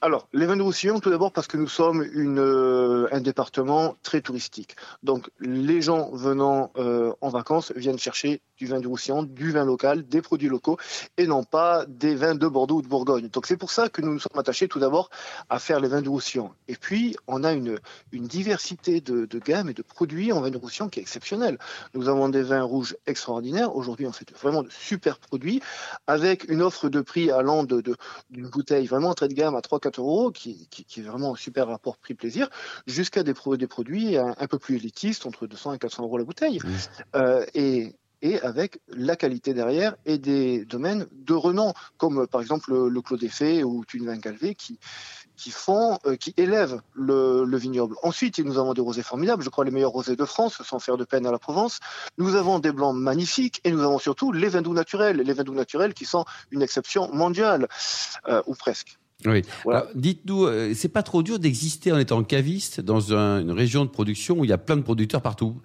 Alors, 0.00 0.28
les 0.32 0.46
vins 0.46 0.56
de 0.56 0.62
Roussillon, 0.62 1.00
tout 1.00 1.10
d'abord 1.10 1.32
parce 1.32 1.46
que 1.46 1.56
nous 1.56 1.68
sommes 1.68 2.06
une, 2.12 2.38
euh, 2.38 3.08
un 3.10 3.20
département 3.20 3.96
très 4.02 4.20
touristique. 4.20 4.76
Donc, 5.02 5.30
les 5.40 5.80
gens 5.80 6.10
venant 6.12 6.72
euh, 6.76 7.12
en 7.20 7.30
vacances 7.30 7.72
viennent 7.74 7.98
chercher 7.98 8.42
du 8.56 8.66
vin 8.66 8.80
du 8.80 8.86
Roussillon, 8.86 9.22
du 9.22 9.50
vin 9.50 9.64
local, 9.64 10.06
des 10.06 10.22
produits 10.22 10.48
locaux, 10.48 10.78
et 11.16 11.26
non 11.26 11.42
pas 11.42 11.86
des 11.86 12.14
vins 12.14 12.34
de 12.34 12.46
Bordeaux 12.46 12.76
ou 12.76 12.82
de 12.82 12.88
Bourgogne. 12.88 13.28
Donc, 13.28 13.46
c'est 13.46 13.56
pour 13.56 13.70
ça 13.70 13.88
que 13.88 14.02
nous 14.02 14.12
nous 14.12 14.20
sommes 14.20 14.38
attachés 14.38 14.68
tout 14.68 14.78
d'abord 14.78 15.10
à 15.48 15.58
faire 15.58 15.80
les 15.80 15.88
vins 15.88 16.02
du 16.02 16.08
Roussillon. 16.08 16.50
Et 16.68 16.76
puis, 16.76 17.16
on 17.26 17.42
a 17.42 17.52
une, 17.52 17.78
une 18.12 18.26
diversité 18.26 19.00
de, 19.00 19.24
de 19.24 19.38
gammes 19.38 19.70
et 19.70 19.74
de 19.74 19.82
produits 19.82 20.32
en 20.32 20.40
vin 20.40 20.50
du 20.50 20.58
Roussillon 20.58 20.88
qui 20.88 21.00
est 21.00 21.02
exceptionnelle. 21.02 21.58
Nous 21.94 22.08
avons 22.08 22.28
des 22.28 22.42
vins 22.42 22.62
rouges 22.62 22.96
extraordinaires. 23.06 23.74
Aujourd'hui, 23.74 24.06
on 24.06 24.12
fait 24.12 24.30
vraiment 24.38 24.62
de 24.62 24.70
super 24.70 25.18
produits 25.18 25.62
avec 26.06 26.48
une 26.48 26.62
offre 26.62 26.88
de 26.88 27.00
prix 27.00 27.30
allant 27.30 27.64
de, 27.64 27.80
de 27.80 27.96
d'une 28.30 28.48
bouteille 28.48 28.86
vraiment 28.86 29.14
très 29.14 29.28
de 29.28 29.34
gamme 29.34 29.54
à 29.54 29.62
3-4 29.94 30.00
euros, 30.00 30.30
qui, 30.30 30.68
qui, 30.70 30.84
qui 30.84 31.00
est 31.00 31.04
vraiment 31.04 31.34
un 31.34 31.36
super 31.36 31.66
rapport 31.68 31.96
prix-plaisir, 31.98 32.48
jusqu'à 32.86 33.22
des, 33.22 33.34
pro- 33.34 33.56
des 33.56 33.66
produits 33.66 34.16
un, 34.16 34.34
un 34.38 34.46
peu 34.46 34.58
plus 34.58 34.76
élitistes, 34.76 35.26
entre 35.26 35.46
200 35.46 35.74
et 35.74 35.78
400 35.78 36.02
euros 36.04 36.18
la 36.18 36.24
bouteille. 36.24 36.58
Mmh. 36.62 36.68
Euh, 37.16 37.44
et, 37.54 37.94
et 38.22 38.40
avec 38.40 38.80
la 38.88 39.16
qualité 39.16 39.52
derrière 39.52 39.96
et 40.06 40.16
des 40.16 40.64
domaines 40.64 41.06
de 41.12 41.34
renom, 41.34 41.74
comme 41.98 42.26
par 42.26 42.40
exemple 42.40 42.72
le, 42.72 42.88
le 42.88 43.02
Clos 43.02 43.18
des 43.18 43.28
Fées 43.28 43.62
ou 43.62 43.84
Tunevin 43.84 44.18
Calvé, 44.18 44.54
qui, 44.54 44.78
qui 45.36 45.50
font, 45.50 45.98
euh, 46.06 46.16
qui 46.16 46.32
élèvent 46.38 46.80
le, 46.94 47.44
le 47.44 47.56
vignoble. 47.58 47.96
Ensuite, 48.02 48.38
nous 48.38 48.56
avons 48.56 48.72
des 48.72 48.80
rosés 48.80 49.02
formidables. 49.02 49.42
Je 49.42 49.50
crois 49.50 49.64
les 49.66 49.70
meilleurs 49.70 49.90
rosés 49.90 50.16
de 50.16 50.24
France, 50.24 50.62
sans 50.62 50.78
faire 50.78 50.96
de 50.96 51.04
peine 51.04 51.26
à 51.26 51.32
la 51.32 51.38
Provence. 51.38 51.80
Nous 52.16 52.34
avons 52.34 52.60
des 52.60 52.72
blancs 52.72 52.96
magnifiques 52.96 53.60
et 53.64 53.70
nous 53.70 53.82
avons 53.82 53.98
surtout 53.98 54.32
les 54.32 54.48
vins 54.48 54.62
doux 54.62 54.72
naturels, 54.72 55.18
les 55.18 55.32
vins 55.34 55.44
doux 55.44 55.52
naturels 55.54 55.92
qui 55.92 56.06
sont 56.06 56.24
une 56.50 56.62
exception 56.62 57.12
mondiale, 57.12 57.68
euh, 58.28 58.40
ou 58.46 58.54
presque. 58.54 58.96
Oui. 59.26 59.42
Voilà. 59.64 59.86
Dites-nous, 59.94 60.44
euh, 60.44 60.72
c'est 60.74 60.88
pas 60.88 61.02
trop 61.02 61.22
dur 61.22 61.38
d'exister 61.38 61.92
en 61.92 61.98
étant 61.98 62.22
caviste 62.24 62.80
dans 62.80 63.12
un- 63.14 63.40
une 63.40 63.50
région 63.52 63.84
de 63.84 63.90
production 63.90 64.38
où 64.38 64.44
il 64.44 64.50
y 64.50 64.52
a 64.52 64.58
plein 64.58 64.76
de 64.76 64.82
producteurs 64.82 65.22
partout? 65.22 65.56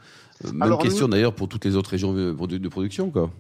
Euh, 0.46 0.52
Même 0.52 0.62
Alors, 0.62 0.80
question 0.82 1.08
nous- 1.08 1.12
d'ailleurs 1.12 1.34
pour 1.34 1.48
toutes 1.50 1.66
les 1.66 1.76
autres 1.76 1.90
régions 1.90 2.14
de, 2.14 2.32
de 2.34 2.68
production, 2.70 3.10
quoi. 3.12 3.32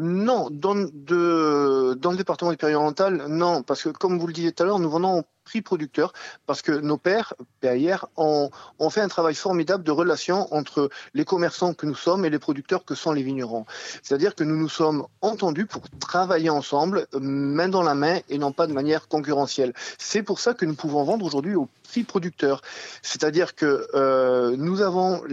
Non, 0.00 0.48
dans, 0.48 0.74
le 0.74 2.16
département 2.16 2.52
du 2.52 2.56
Pyrénées-Orientales, 2.56 3.26
non, 3.26 3.64
parce 3.64 3.82
que 3.82 3.88
comme 3.88 4.16
vous 4.16 4.28
le 4.28 4.32
disiez 4.32 4.52
tout 4.52 4.62
à 4.62 4.66
l'heure, 4.66 4.78
nous 4.78 4.88
vendons 4.88 5.18
au 5.18 5.22
prix 5.42 5.60
producteur, 5.60 6.12
parce 6.46 6.62
que 6.62 6.70
nos 6.70 6.98
pères, 6.98 7.34
derrière, 7.62 8.06
ont, 8.16 8.48
ont 8.78 8.90
fait 8.90 9.00
un 9.00 9.08
travail 9.08 9.34
formidable 9.34 9.82
de 9.82 9.90
relation 9.90 10.54
entre 10.54 10.88
les 11.14 11.24
commerçants 11.24 11.74
que 11.74 11.84
nous 11.84 11.96
sommes 11.96 12.24
et 12.24 12.30
les 12.30 12.38
producteurs 12.38 12.84
que 12.84 12.94
sont 12.94 13.10
les 13.10 13.24
vignerons. 13.24 13.66
C'est-à-dire 14.04 14.36
que 14.36 14.44
nous 14.44 14.56
nous 14.56 14.68
sommes 14.68 15.04
entendus 15.20 15.66
pour 15.66 15.82
travailler 15.98 16.50
ensemble, 16.50 17.08
main 17.20 17.68
dans 17.68 17.82
la 17.82 17.96
main, 17.96 18.20
et 18.28 18.38
non 18.38 18.52
pas 18.52 18.68
de 18.68 18.72
manière 18.72 19.08
concurrentielle. 19.08 19.72
C'est 19.98 20.22
pour 20.22 20.38
ça 20.38 20.54
que 20.54 20.64
nous 20.64 20.76
pouvons 20.76 21.02
vendre 21.02 21.26
aujourd'hui 21.26 21.56
au 21.56 21.68
prix 21.82 22.04
producteur. 22.04 22.62
C'est-à-dire 23.02 23.56
que 23.56 23.88
euh, 23.94 24.54
nous 24.56 24.80
avons 24.80 25.24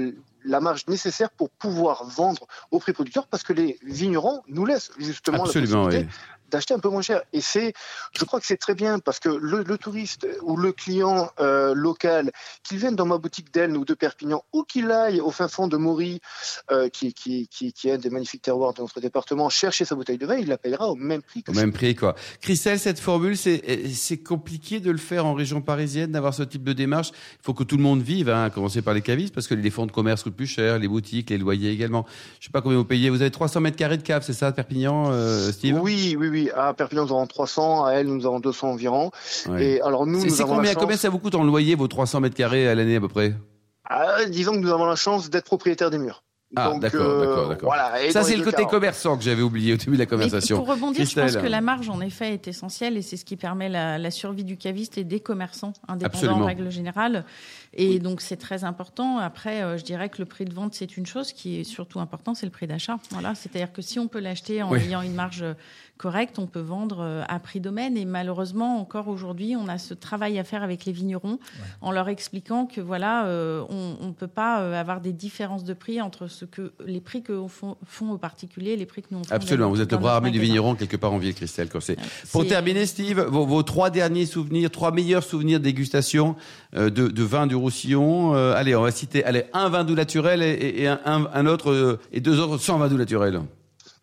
la 0.45 0.59
marge 0.59 0.87
nécessaire 0.87 1.29
pour 1.31 1.49
pouvoir 1.49 2.05
vendre 2.05 2.47
au 2.71 2.79
prix 2.79 2.93
producteur 2.93 3.27
parce 3.27 3.43
que 3.43 3.53
les 3.53 3.77
vignerons 3.83 4.41
nous 4.47 4.65
laissent 4.65 4.91
justement 4.97 5.43
Absolument, 5.43 5.79
la 5.79 5.85
possibilité 5.85 6.13
d'acheter 6.49 6.73
un 6.73 6.79
peu 6.79 6.89
moins 6.89 7.01
cher. 7.01 7.21
Et 7.33 7.41
c'est, 7.41 7.73
je 8.17 8.23
crois 8.25 8.39
que 8.39 8.45
c'est 8.45 8.57
très 8.57 8.75
bien 8.75 8.99
parce 8.99 9.19
que 9.19 9.29
le, 9.29 9.63
le 9.63 9.77
touriste 9.77 10.27
ou 10.41 10.57
le 10.57 10.71
client 10.71 11.29
euh, 11.39 11.73
local, 11.73 12.31
qu'il 12.63 12.77
vienne 12.77 12.95
dans 12.95 13.05
ma 13.05 13.17
boutique 13.17 13.53
d'Elne 13.53 13.77
ou 13.77 13.85
de 13.85 13.93
Perpignan 13.93 14.43
ou 14.53 14.63
qu'il 14.63 14.91
aille 14.91 15.21
au 15.21 15.31
fin 15.31 15.47
fond 15.47 15.67
de 15.67 15.77
Maury, 15.77 16.21
euh, 16.71 16.89
qui, 16.89 17.13
qui, 17.13 17.47
qui, 17.47 17.73
qui 17.73 17.89
est 17.89 17.93
un 17.93 17.97
des 17.97 18.09
magnifiques 18.09 18.41
terroirs 18.41 18.73
de 18.73 18.81
notre 18.81 18.99
département, 18.99 19.49
chercher 19.49 19.85
sa 19.85 19.95
bouteille 19.95 20.17
de 20.17 20.25
vin, 20.25 20.35
il 20.35 20.47
la 20.47 20.57
payera 20.57 20.89
au 20.89 20.95
même 20.95 21.21
prix 21.21 21.43
que 21.43 21.51
Au 21.51 21.53
même 21.53 21.73
prix, 21.73 21.95
quoi. 21.95 22.15
Christelle, 22.41 22.79
cette 22.79 22.99
formule, 22.99 23.37
c'est 23.37 24.23
compliqué 24.23 24.79
de 24.79 24.91
le 24.91 24.97
faire 24.97 25.25
en 25.25 25.33
région 25.33 25.61
parisienne, 25.61 26.11
d'avoir 26.11 26.33
ce 26.33 26.43
type 26.43 26.63
de 26.63 26.73
démarche. 26.73 27.09
Il 27.09 27.43
faut 27.43 27.53
que 27.53 27.63
tout 27.63 27.77
le 27.77 27.83
monde 27.83 28.01
vive, 28.01 28.29
hein, 28.29 28.45
à 28.45 28.49
commencer 28.49 28.81
par 28.81 28.93
les 28.93 29.01
cavistes, 29.01 29.33
parce 29.33 29.47
que 29.47 29.55
les 29.55 29.69
fonds 29.69 29.85
de 29.85 29.91
commerce 29.91 30.23
coûtent 30.23 30.35
plus 30.35 30.47
cher, 30.47 30.79
les 30.79 30.87
boutiques, 30.87 31.29
les 31.29 31.37
loyers 31.37 31.71
également. 31.71 32.05
Je 32.39 32.45
sais 32.45 32.51
pas 32.51 32.61
combien 32.61 32.77
vous 32.77 32.85
payez. 32.85 33.09
Vous 33.09 33.21
avez 33.21 33.31
300 33.31 33.61
mètres 33.61 33.77
carrés 33.77 33.97
de 33.97 34.03
cave, 34.03 34.23
c'est 34.25 34.33
ça, 34.33 34.51
Perpignan, 34.51 35.11
euh, 35.11 35.51
Steve? 35.51 35.79
Oui, 35.81 36.15
oui, 36.17 36.27
oui. 36.27 36.34
À 36.55 36.73
Perpignan, 36.73 37.05
nous 37.05 37.11
avons 37.11 37.27
300. 37.27 37.85
À 37.85 37.91
Elle, 37.93 38.07
nous 38.07 38.25
avons 38.25 38.39
200 38.39 38.69
environ. 38.71 39.11
Ouais. 39.49 39.65
Et 39.65 39.81
alors, 39.81 40.05
nous, 40.05 40.19
C'est 40.21 40.27
nous 40.27 40.41
avons 40.41 40.51
la 40.53 40.57
combien, 40.57 40.71
chance... 40.73 40.81
combien 40.81 40.97
ça 40.97 41.09
vous 41.09 41.19
coûte 41.19 41.35
en 41.35 41.43
loyer, 41.43 41.75
vos 41.75 41.87
300 41.87 42.19
mètres 42.21 42.35
carrés 42.35 42.67
à 42.67 42.75
l'année 42.75 42.95
à 42.97 42.99
peu 43.01 43.07
près? 43.09 43.33
Ah, 43.89 44.25
disons 44.27 44.53
que 44.53 44.59
nous 44.59 44.71
avons 44.71 44.85
la 44.85 44.95
chance 44.95 45.29
d'être 45.29 45.45
propriétaires 45.45 45.89
des 45.91 45.97
murs. 45.99 46.23
Ah, 46.57 46.73
d'accord, 46.79 47.01
euh, 47.01 47.19
d'accord, 47.25 47.49
d'accord. 47.49 47.69
Voilà. 47.69 48.01
Et 48.05 48.11
Ça, 48.11 48.23
c'est 48.23 48.37
le 48.37 48.43
côté 48.43 48.63
cas, 48.63 48.69
commerçant 48.69 49.17
que 49.17 49.23
j'avais 49.23 49.41
oublié 49.41 49.73
au 49.73 49.77
début 49.77 49.93
de 49.93 49.97
la 49.97 50.05
conversation. 50.05 50.55
pour 50.57 50.67
rebondir, 50.67 51.03
je 51.05 51.13
pense 51.13 51.23
Christelle. 51.23 51.41
que 51.41 51.47
la 51.47 51.59
marge, 51.59 51.89
en 51.89 51.99
effet, 51.99 52.33
est 52.33 52.47
essentielle 52.47 52.95
et 52.97 53.01
c'est 53.01 53.17
ce 53.17 53.25
qui 53.25 53.35
permet 53.35 53.67
la, 53.67 53.97
la 53.97 54.11
survie 54.11 54.45
du 54.45 54.55
caviste 54.55 54.97
et 54.97 55.03
des 55.03 55.19
commerçants 55.19 55.73
indépendants 55.87 56.15
Absolument. 56.17 56.43
en 56.43 56.45
règle 56.45 56.71
générale. 56.71 57.25
Et 57.73 57.99
donc, 57.99 58.21
c'est 58.21 58.37
très 58.37 58.63
important. 58.63 59.17
Après, 59.17 59.63
euh, 59.63 59.77
je 59.77 59.83
dirais 59.83 60.07
que 60.07 60.19
le 60.19 60.25
prix 60.25 60.45
de 60.45 60.53
vente, 60.53 60.73
c'est 60.75 60.95
une 60.95 61.05
chose 61.05 61.33
qui 61.33 61.59
est 61.59 61.63
surtout 61.65 61.99
important, 61.99 62.33
c'est 62.35 62.45
le 62.45 62.51
prix 62.53 62.67
d'achat. 62.67 62.99
Voilà. 63.11 63.35
C'est-à-dire 63.35 63.73
que 63.73 63.81
si 63.81 63.99
on 63.99 64.07
peut 64.07 64.19
l'acheter 64.19 64.63
en 64.63 64.71
Oui. 64.71 64.79
ayant 64.85 65.01
une 65.01 65.15
marge 65.15 65.43
correcte, 65.97 66.39
on 66.39 66.47
peut 66.47 66.59
vendre 66.59 66.97
euh, 67.01 67.23
à 67.27 67.39
prix 67.39 67.59
domaine. 67.59 67.97
Et 67.97 68.05
malheureusement, 68.05 68.79
encore 68.79 69.07
aujourd'hui, 69.07 69.55
on 69.55 69.67
a 69.67 69.77
ce 69.77 69.93
travail 69.93 70.37
à 70.39 70.43
faire 70.43 70.61
avec 70.63 70.85
les 70.85 70.91
vignerons 70.91 71.39
en 71.81 71.91
leur 71.91 72.09
expliquant 72.09 72.65
que 72.65 72.81
voilà, 72.81 73.25
euh, 73.27 73.63
on 73.69 74.07
ne 74.07 74.11
peut 74.13 74.27
pas 74.27 74.61
euh, 74.61 74.79
avoir 74.79 75.01
des 75.01 75.13
différences 75.13 75.63
de 75.63 75.73
prix 75.73 76.01
entre 76.01 76.27
ce 76.27 76.45
que 76.45 76.73
les 76.85 76.99
prix 77.01 77.21
que 77.23 77.47
font, 77.47 77.77
font 77.85 78.11
aux 78.11 78.17
particuliers 78.17 78.71
et 78.71 78.75
les 78.77 78.85
prix 78.85 79.01
que 79.01 79.07
nous 79.11 79.19
on 79.19 79.23
fait 79.23 79.33
Absolument, 79.33 79.69
vous 79.69 79.81
êtes 79.81 79.91
le 79.91 79.97
bras 79.97 80.15
armé 80.15 80.31
du 80.31 80.39
vigneron 80.39 80.75
quelque 80.75 80.97
part 80.97 81.13
en 81.13 81.17
ville, 81.17 81.33
Christelle. 81.33 81.69
C'est- 81.79 81.97
Pour 82.31 82.45
terminer, 82.45 82.85
Steve, 82.85 83.19
vos, 83.21 83.45
vos 83.45 83.63
trois 83.63 83.89
derniers 83.89 84.25
souvenirs, 84.25 84.69
trois 84.71 84.91
meilleurs 84.91 85.23
souvenirs 85.23 85.59
de 85.59 85.63
dégustation 85.65 86.35
euh, 86.75 86.89
de, 86.89 87.07
de 87.07 87.23
vin 87.23 87.47
du 87.47 87.55
Roussillon. 87.55 88.35
Euh, 88.35 88.53
allez, 88.55 88.75
on 88.75 88.81
va 88.81 88.91
citer 88.91 89.23
allez, 89.23 89.45
un 89.53 89.69
vin 89.69 89.83
doux 89.83 89.95
naturel 89.95 90.41
et, 90.41 90.81
et- 90.81 90.87
un, 90.87 90.99
un- 91.05 91.45
autre 91.45 91.71
euh, 91.71 91.99
et 92.11 92.19
deux 92.21 92.39
autres 92.39 92.57
sans 92.57 92.77
vin 92.77 92.87
doux 92.89 92.97
naturel. 92.97 93.41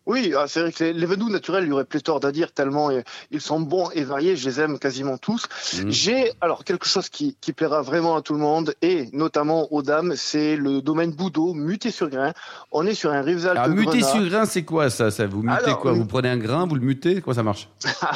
Oui, 0.05 0.33
ah, 0.37 0.45
c'est 0.47 0.61
vrai 0.61 0.71
que 0.71 0.83
les, 0.83 0.93
les 0.93 1.05
vins 1.05 1.15
doux 1.15 1.29
naturels, 1.29 1.63
il 1.63 1.69
y 1.69 1.71
aurait 1.71 1.85
pléthore 1.85 2.19
d'à 2.19 2.31
dire 2.31 2.51
tellement 2.51 2.89
euh, 2.91 3.01
ils 3.31 3.41
sont 3.41 3.59
bons 3.59 3.89
et 3.91 4.03
variés. 4.03 4.35
Je 4.35 4.49
les 4.49 4.59
aime 4.59 4.79
quasiment 4.79 5.17
tous. 5.17 5.47
Mhm. 5.77 5.91
J'ai 5.91 6.31
alors 6.41 6.63
quelque 6.63 6.85
chose 6.85 7.09
qui, 7.09 7.37
qui 7.39 7.53
plaira 7.53 7.81
vraiment 7.81 8.15
à 8.15 8.21
tout 8.21 8.33
le 8.33 8.39
monde 8.39 8.73
et 8.81 9.09
notamment 9.13 9.71
aux 9.73 9.81
dames, 9.81 10.13
c'est 10.15 10.55
le 10.55 10.81
domaine 10.81 11.11
Boudot, 11.11 11.53
muté 11.53 11.91
sur 11.91 12.09
grain. 12.09 12.33
On 12.71 12.85
est 12.85 12.93
sur 12.93 13.11
un 13.11 13.23
Alors, 13.25 13.69
muter 13.69 13.99
Grenat. 13.99 14.07
sur 14.07 14.27
grain, 14.29 14.45
c'est 14.45 14.63
quoi 14.63 14.89
ça, 14.89 15.11
ça 15.11 15.25
Vous 15.25 15.41
mutez 15.41 15.63
Alors, 15.65 15.79
quoi. 15.79 15.91
Vous 15.93 16.05
prenez 16.05 16.29
un 16.29 16.37
grain, 16.37 16.65
vous 16.67 16.75
le 16.75 16.81
mutez 16.81 17.21
Comment 17.21 17.35
ça 17.35 17.43
marche? 17.43 17.69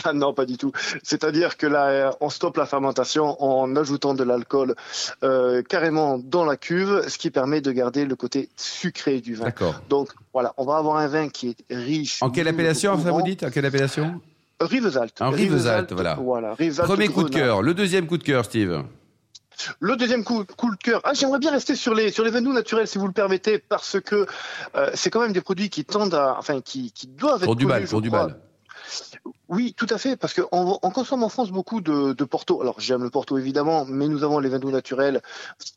Ah 0.03 0.13
non, 0.13 0.33
pas 0.33 0.45
du 0.45 0.57
tout. 0.57 0.71
C'est-à-dire 1.03 1.57
que 1.57 1.65
là, 1.67 1.85
euh, 1.87 2.11
on 2.21 2.29
stoppe 2.29 2.57
la 2.57 2.65
fermentation 2.65 3.41
en 3.43 3.75
ajoutant 3.75 4.13
de 4.13 4.23
l'alcool 4.23 4.75
euh, 5.23 5.61
carrément 5.63 6.17
dans 6.17 6.45
la 6.45 6.57
cuve, 6.57 7.03
ce 7.07 7.17
qui 7.17 7.31
permet 7.31 7.61
de 7.61 7.71
garder 7.71 8.05
le 8.05 8.15
côté 8.15 8.49
sucré 8.57 9.21
du 9.21 9.35
vin. 9.35 9.45
D'accord. 9.45 9.81
Donc 9.89 10.09
voilà, 10.33 10.53
on 10.57 10.65
va 10.65 10.77
avoir 10.77 10.97
un 10.97 11.07
vin 11.07 11.29
qui 11.29 11.49
est 11.49 11.75
riche. 11.77 12.21
En 12.21 12.29
quelle 12.29 12.47
appellation, 12.47 13.01
ça 13.01 13.11
vous 13.11 13.21
dites 13.21 13.43
En 13.43 13.49
quelle 13.49 13.65
appellation? 13.65 14.21
Rivesaltes. 14.59 15.21
Un 15.21 15.29
Rivesaltes, 15.29 15.93
voilà. 15.93 16.15
Voilà, 16.15 16.53
Rivesaltes 16.53 16.87
Premier 16.87 17.07
coup 17.09 17.23
de 17.23 17.29
cœur. 17.29 17.61
Le 17.61 17.73
deuxième 17.73 18.07
coup 18.07 18.17
de 18.17 18.23
cœur, 18.23 18.45
Steve. 18.45 18.83
Le 19.79 19.95
deuxième 19.95 20.23
coup, 20.23 20.43
coup 20.45 20.71
de 20.71 20.77
cœur. 20.77 21.01
Ah, 21.03 21.13
j'aimerais 21.13 21.39
bien 21.39 21.51
rester 21.51 21.75
sur 21.75 21.93
les 21.93 22.11
sur 22.11 22.23
les 22.23 22.31
naturels, 22.31 22.87
si 22.87 22.97
vous 22.97 23.07
le 23.07 23.13
permettez, 23.13 23.57
parce 23.57 23.99
que 23.99 24.27
euh, 24.75 24.91
c'est 24.93 25.09
quand 25.09 25.21
même 25.21 25.33
des 25.33 25.41
produits 25.41 25.69
qui 25.69 25.83
tendent 25.83 26.13
à, 26.13 26.35
enfin, 26.37 26.61
qui, 26.61 26.91
qui 26.91 27.07
doivent 27.07 27.43
Pour 27.43 27.53
être 27.53 27.59
du 27.59 27.65
connus, 27.65 27.79
mal, 27.79 27.87
pour 27.87 28.01
du 28.01 28.09
mal. 28.09 28.37
Oui, 29.49 29.73
tout 29.77 29.87
à 29.89 29.97
fait, 29.97 30.17
parce 30.17 30.33
qu'on 30.33 30.79
on 30.81 30.89
consomme 30.91 31.23
en 31.23 31.29
France 31.29 31.51
beaucoup 31.51 31.79
de, 31.81 32.13
de 32.13 32.23
Porto. 32.25 32.61
Alors 32.61 32.75
j'aime 32.79 33.03
le 33.03 33.09
Porto 33.09 33.37
évidemment, 33.37 33.85
mais 33.87 34.07
nous 34.07 34.23
avons 34.23 34.39
les 34.39 34.49
vins 34.49 34.59
doux 34.59 34.71
naturels 34.71 35.21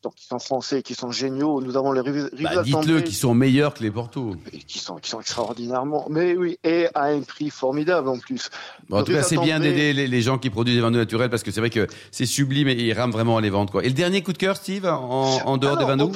donc, 0.02 0.14
qui 0.16 0.26
sont 0.26 0.38
français, 0.38 0.82
qui 0.82 0.94
sont 0.94 1.10
géniaux. 1.12 1.60
Nous 1.60 1.76
avons 1.76 1.92
les 1.92 2.00
Riv- 2.00 2.30
Bah, 2.42 2.62
dites-le 2.62 3.00
qu'ils 3.02 3.14
sont 3.14 3.32
meilleurs 3.34 3.74
que 3.74 3.82
les 3.82 3.90
Porto. 3.90 4.34
qui 4.66 4.78
sont 4.78 4.96
qui 4.96 5.10
sont 5.10 5.20
extraordinairement, 5.20 6.06
mais 6.10 6.36
oui, 6.36 6.58
et 6.64 6.88
à 6.94 7.04
un 7.04 7.20
prix 7.20 7.50
formidable 7.50 8.08
en 8.08 8.18
plus. 8.18 8.50
Bon, 8.88 8.98
en 8.98 9.04
tout 9.04 9.12
cas, 9.12 9.22
c'est 9.22 9.38
bien 9.38 9.60
d'aider 9.60 9.92
les, 9.92 10.08
les 10.08 10.22
gens 10.22 10.38
qui 10.38 10.50
produisent 10.50 10.74
des 10.76 10.82
vins 10.82 10.90
naturels 10.90 11.30
parce 11.30 11.42
que 11.42 11.50
c'est 11.50 11.60
vrai 11.60 11.70
que 11.70 11.86
c'est 12.10 12.26
sublime 12.26 12.68
et 12.68 12.72
ils 12.74 12.92
rament 12.92 13.12
vraiment 13.12 13.36
à 13.36 13.40
les 13.40 13.50
vendre. 13.50 13.70
Quoi. 13.70 13.84
Et 13.84 13.88
le 13.88 13.94
dernier 13.94 14.22
coup 14.22 14.32
de 14.32 14.38
cœur, 14.38 14.56
Steve, 14.56 14.86
en, 14.86 15.38
en 15.44 15.56
dehors 15.58 15.76
des 15.76 15.84
vins 15.84 15.96
doux? 15.96 16.12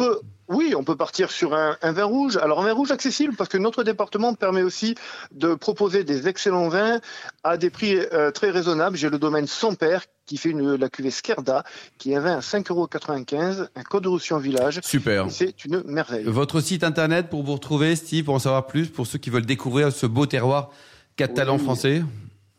Oui, 0.55 0.75
on 0.77 0.85
peut 0.85 0.97
partir 0.97 1.31
sur 1.31 1.55
un, 1.55 1.77
un 1.83 1.93
vin 1.93 2.05
rouge. 2.05 2.37
Alors 2.37 2.61
un 2.61 2.65
vin 2.65 2.73
rouge 2.73 2.91
accessible 2.91 3.35
parce 3.37 3.51
que 3.51 3.59
notre 3.59 3.83
département 3.85 4.35
permet 4.35 4.63
aussi 4.63 4.95
de 5.33 5.55
proposer 5.55 6.05
des 6.05 6.29
excellents 6.29 6.69
vins 6.69 7.01
à 7.43 7.57
des 7.57 7.71
prix 7.71 7.97
euh, 7.97 8.31
très 8.31 8.51
raisonnables. 8.51 8.97
J'ai 8.97 9.11
le 9.11 9.19
domaine 9.19 9.47
Son 9.47 9.75
Père 9.75 10.05
qui 10.27 10.37
fait 10.37 10.51
une, 10.51 10.77
la 10.77 10.89
cuvée 10.89 11.11
Skerda, 11.11 11.65
qui 11.99 12.13
est 12.13 12.17
un 12.17 12.21
vin 12.21 12.37
à 12.37 12.41
5,95 12.41 12.71
euros, 12.71 13.69
un 13.75 13.83
code 13.83 14.07
Roussillon 14.07 14.39
Village. 14.39 14.81
Super. 14.83 15.31
C'est 15.31 15.65
une 15.65 15.83
merveille. 15.85 16.25
Votre 16.25 16.61
site 16.61 16.83
internet 16.83 17.29
pour 17.29 17.43
vous 17.43 17.53
retrouver, 17.55 17.95
Steve, 17.95 18.25
pour 18.25 18.35
en 18.35 18.39
savoir 18.39 18.67
plus, 18.67 18.89
pour 18.89 19.07
ceux 19.07 19.19
qui 19.19 19.31
veulent 19.31 19.45
découvrir 19.45 19.93
ce 19.93 20.07
beau 20.07 20.27
terroir 20.27 20.71
catalan 21.17 21.59
Oui. 21.59 22.03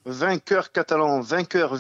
Vainqueur 0.08 0.72
catalan, 0.72 1.20
vainqueur 1.22 1.76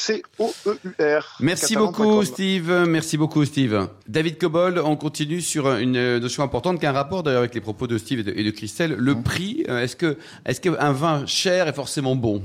V-I-N-C-O-E-U-R. 0.00 1.36
Merci 1.40 1.76
beaucoup, 1.76 2.24
Steve. 2.24 2.84
Merci 2.88 3.18
beaucoup, 3.18 3.44
Steve. 3.44 3.88
David 4.08 4.38
Cobold, 4.38 4.78
on 4.78 4.96
continue 4.96 5.40
sur 5.42 5.70
une 5.76 6.18
notion 6.18 6.42
importante 6.42 6.80
qui 6.80 6.86
a 6.86 6.90
un 6.90 6.94
rapport 6.94 7.22
d'ailleurs 7.22 7.40
avec 7.40 7.54
les 7.54 7.60
propos 7.60 7.86
de 7.86 7.98
Steve 7.98 8.20
et 8.20 8.22
de, 8.22 8.32
et 8.34 8.42
de 8.42 8.50
Christelle. 8.50 8.94
Le 8.94 9.14
Mmh. 9.14 9.22
prix, 9.22 9.64
euh, 9.68 9.82
est-ce 9.82 9.96
que, 9.96 10.16
est-ce 10.46 10.60
qu'un 10.62 10.92
vin 10.92 11.26
cher 11.26 11.68
est 11.68 11.74
forcément 11.74 12.16
bon? 12.16 12.42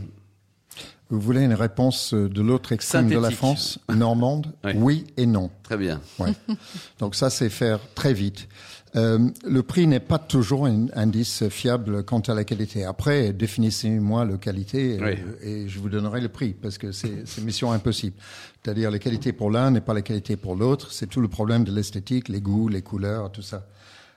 Vous 1.09 1.19
voulez 1.21 1.43
une 1.43 1.53
réponse 1.53 2.13
euh, 2.13 2.27
de 2.27 2.41
l'autre 2.41 2.71
extrême 2.71 3.07
de 3.07 3.17
la. 3.17 3.31
France, 3.31 3.79
normande? 3.89 4.51
Oui. 4.63 4.73
Oui 4.75 5.03
et 5.17 5.25
non. 5.25 5.51
Très 5.63 5.77
bien. 5.77 6.01
Ouais. 6.19 6.33
Donc 6.99 7.15
ça, 7.15 7.29
c'est 7.29 7.49
faire 7.49 7.79
très 7.93 8.13
vite. 8.13 8.47
Euh, 8.95 9.29
le 9.45 9.61
prix 9.63 9.87
n'est 9.87 9.99
pas 9.99 10.19
toujours 10.19 10.67
un 10.67 10.85
indice 10.93 11.47
fiable 11.49 12.03
quant 12.03 12.19
à 12.21 12.33
la 12.33 12.43
qualité. 12.45 12.85
Après, 12.85 13.33
définissez-moi 13.33 14.23
la 14.25 14.37
qualité 14.37 14.97
Oui. 15.01 15.15
et 15.41 15.67
je 15.67 15.79
vous 15.79 15.89
donnerai 15.89 16.21
le 16.21 16.29
prix 16.29 16.53
parce 16.53 16.77
que 16.77 16.91
c'est 16.91 17.25
c'est 17.25 17.43
mission 17.43 17.71
impossible. 17.73 18.15
C'est-à-dire 18.63 18.91
la 18.91 18.99
qualité 18.99 19.33
pour 19.33 19.51
l'un 19.51 19.71
n'est 19.71 19.81
pas 19.81 19.93
la 19.93 20.01
qualité 20.01 20.37
pour 20.37 20.55
l'autre. 20.55 20.93
C'est 20.93 21.07
tout 21.07 21.19
le 21.21 21.27
problème 21.27 21.65
de 21.65 21.71
l'esthétique, 21.73 22.29
les 22.29 22.39
goûts, 22.41 22.69
les 22.69 22.81
couleurs, 22.81 23.31
tout 23.31 23.41
ça. 23.41 23.67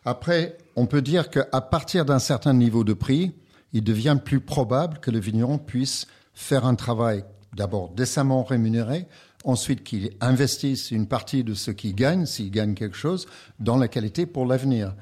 Après, 0.05 0.57
on 0.77 0.87
peut 0.87 1.03
dire 1.03 1.29
qu'à 1.29 1.61
partir 1.61 2.05
d'un 2.05 2.21
certain 2.21 2.55
niveau 2.55 2.85
de 2.85 2.93
prix, 2.93 3.33
il 3.73 3.83
devient 3.83 4.17
plus 4.25 4.41
probable 4.41 4.99
que 5.01 5.11
le 5.11 5.19
vigneron 5.19 5.59
puisse 5.59 6.07
faire 6.35 6.65
un 6.67 6.77
travail 6.77 7.25
d'abord 7.55 7.91
décemment 7.91 8.45
rémunéré, 8.45 9.07
ensuite 9.49 9.83
qu'il 9.83 10.11
investisse 10.21 10.91
une 10.91 11.07
partie 11.07 11.43
de 11.43 11.55
ce 11.55 11.71
qu'il 11.71 11.95
gagne, 11.95 12.27
s'il 12.27 12.51
gagne 12.51 12.75
quelque 12.75 12.97
chose, 12.97 13.27
dans 13.59 13.77
la 13.77 13.89
qualité 13.89 14.27
pour 14.27 14.45
l'avenir. 14.45 14.95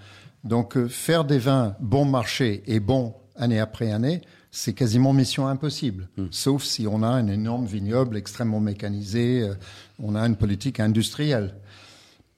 Donc 0.44 0.76
euh, 0.76 0.88
faire 0.88 1.24
des 1.24 1.38
vins 1.38 1.74
bon 1.80 2.04
marché 2.04 2.62
et 2.66 2.78
bons 2.78 3.14
année 3.34 3.58
après 3.58 3.90
année, 3.90 4.22
c'est 4.52 4.72
quasiment 4.72 5.12
mission 5.12 5.48
impossible, 5.48 6.08
sauf 6.30 6.62
si 6.62 6.86
on 6.86 7.02
a 7.02 7.08
un 7.08 7.26
énorme 7.26 7.66
vignoble 7.66 8.16
extrêmement 8.16 8.60
mécanisé, 8.60 9.42
euh, 9.42 9.54
on 9.98 10.14
a 10.14 10.20
une 10.22 10.36
politique 10.36 10.80
industrielle. 10.80 11.56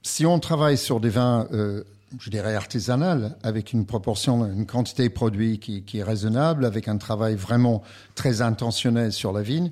Si 0.01 0.25
on 0.25 0.39
travaille 0.39 0.77
sur 0.77 0.99
des 0.99 1.09
vins, 1.09 1.47
euh, 1.53 1.83
je 2.19 2.29
dirais 2.29 2.55
artisanales, 2.55 3.37
avec 3.43 3.71
une 3.71 3.85
proportion, 3.85 4.45
une 4.45 4.65
quantité 4.65 5.07
de 5.07 5.13
produits 5.13 5.59
qui, 5.59 5.83
qui 5.83 5.99
est 5.99 6.03
raisonnable, 6.03 6.65
avec 6.65 6.87
un 6.87 6.97
travail 6.97 7.35
vraiment 7.35 7.83
très 8.15 8.41
intentionnel 8.41 9.13
sur 9.13 9.31
la 9.31 9.43
vigne, 9.43 9.71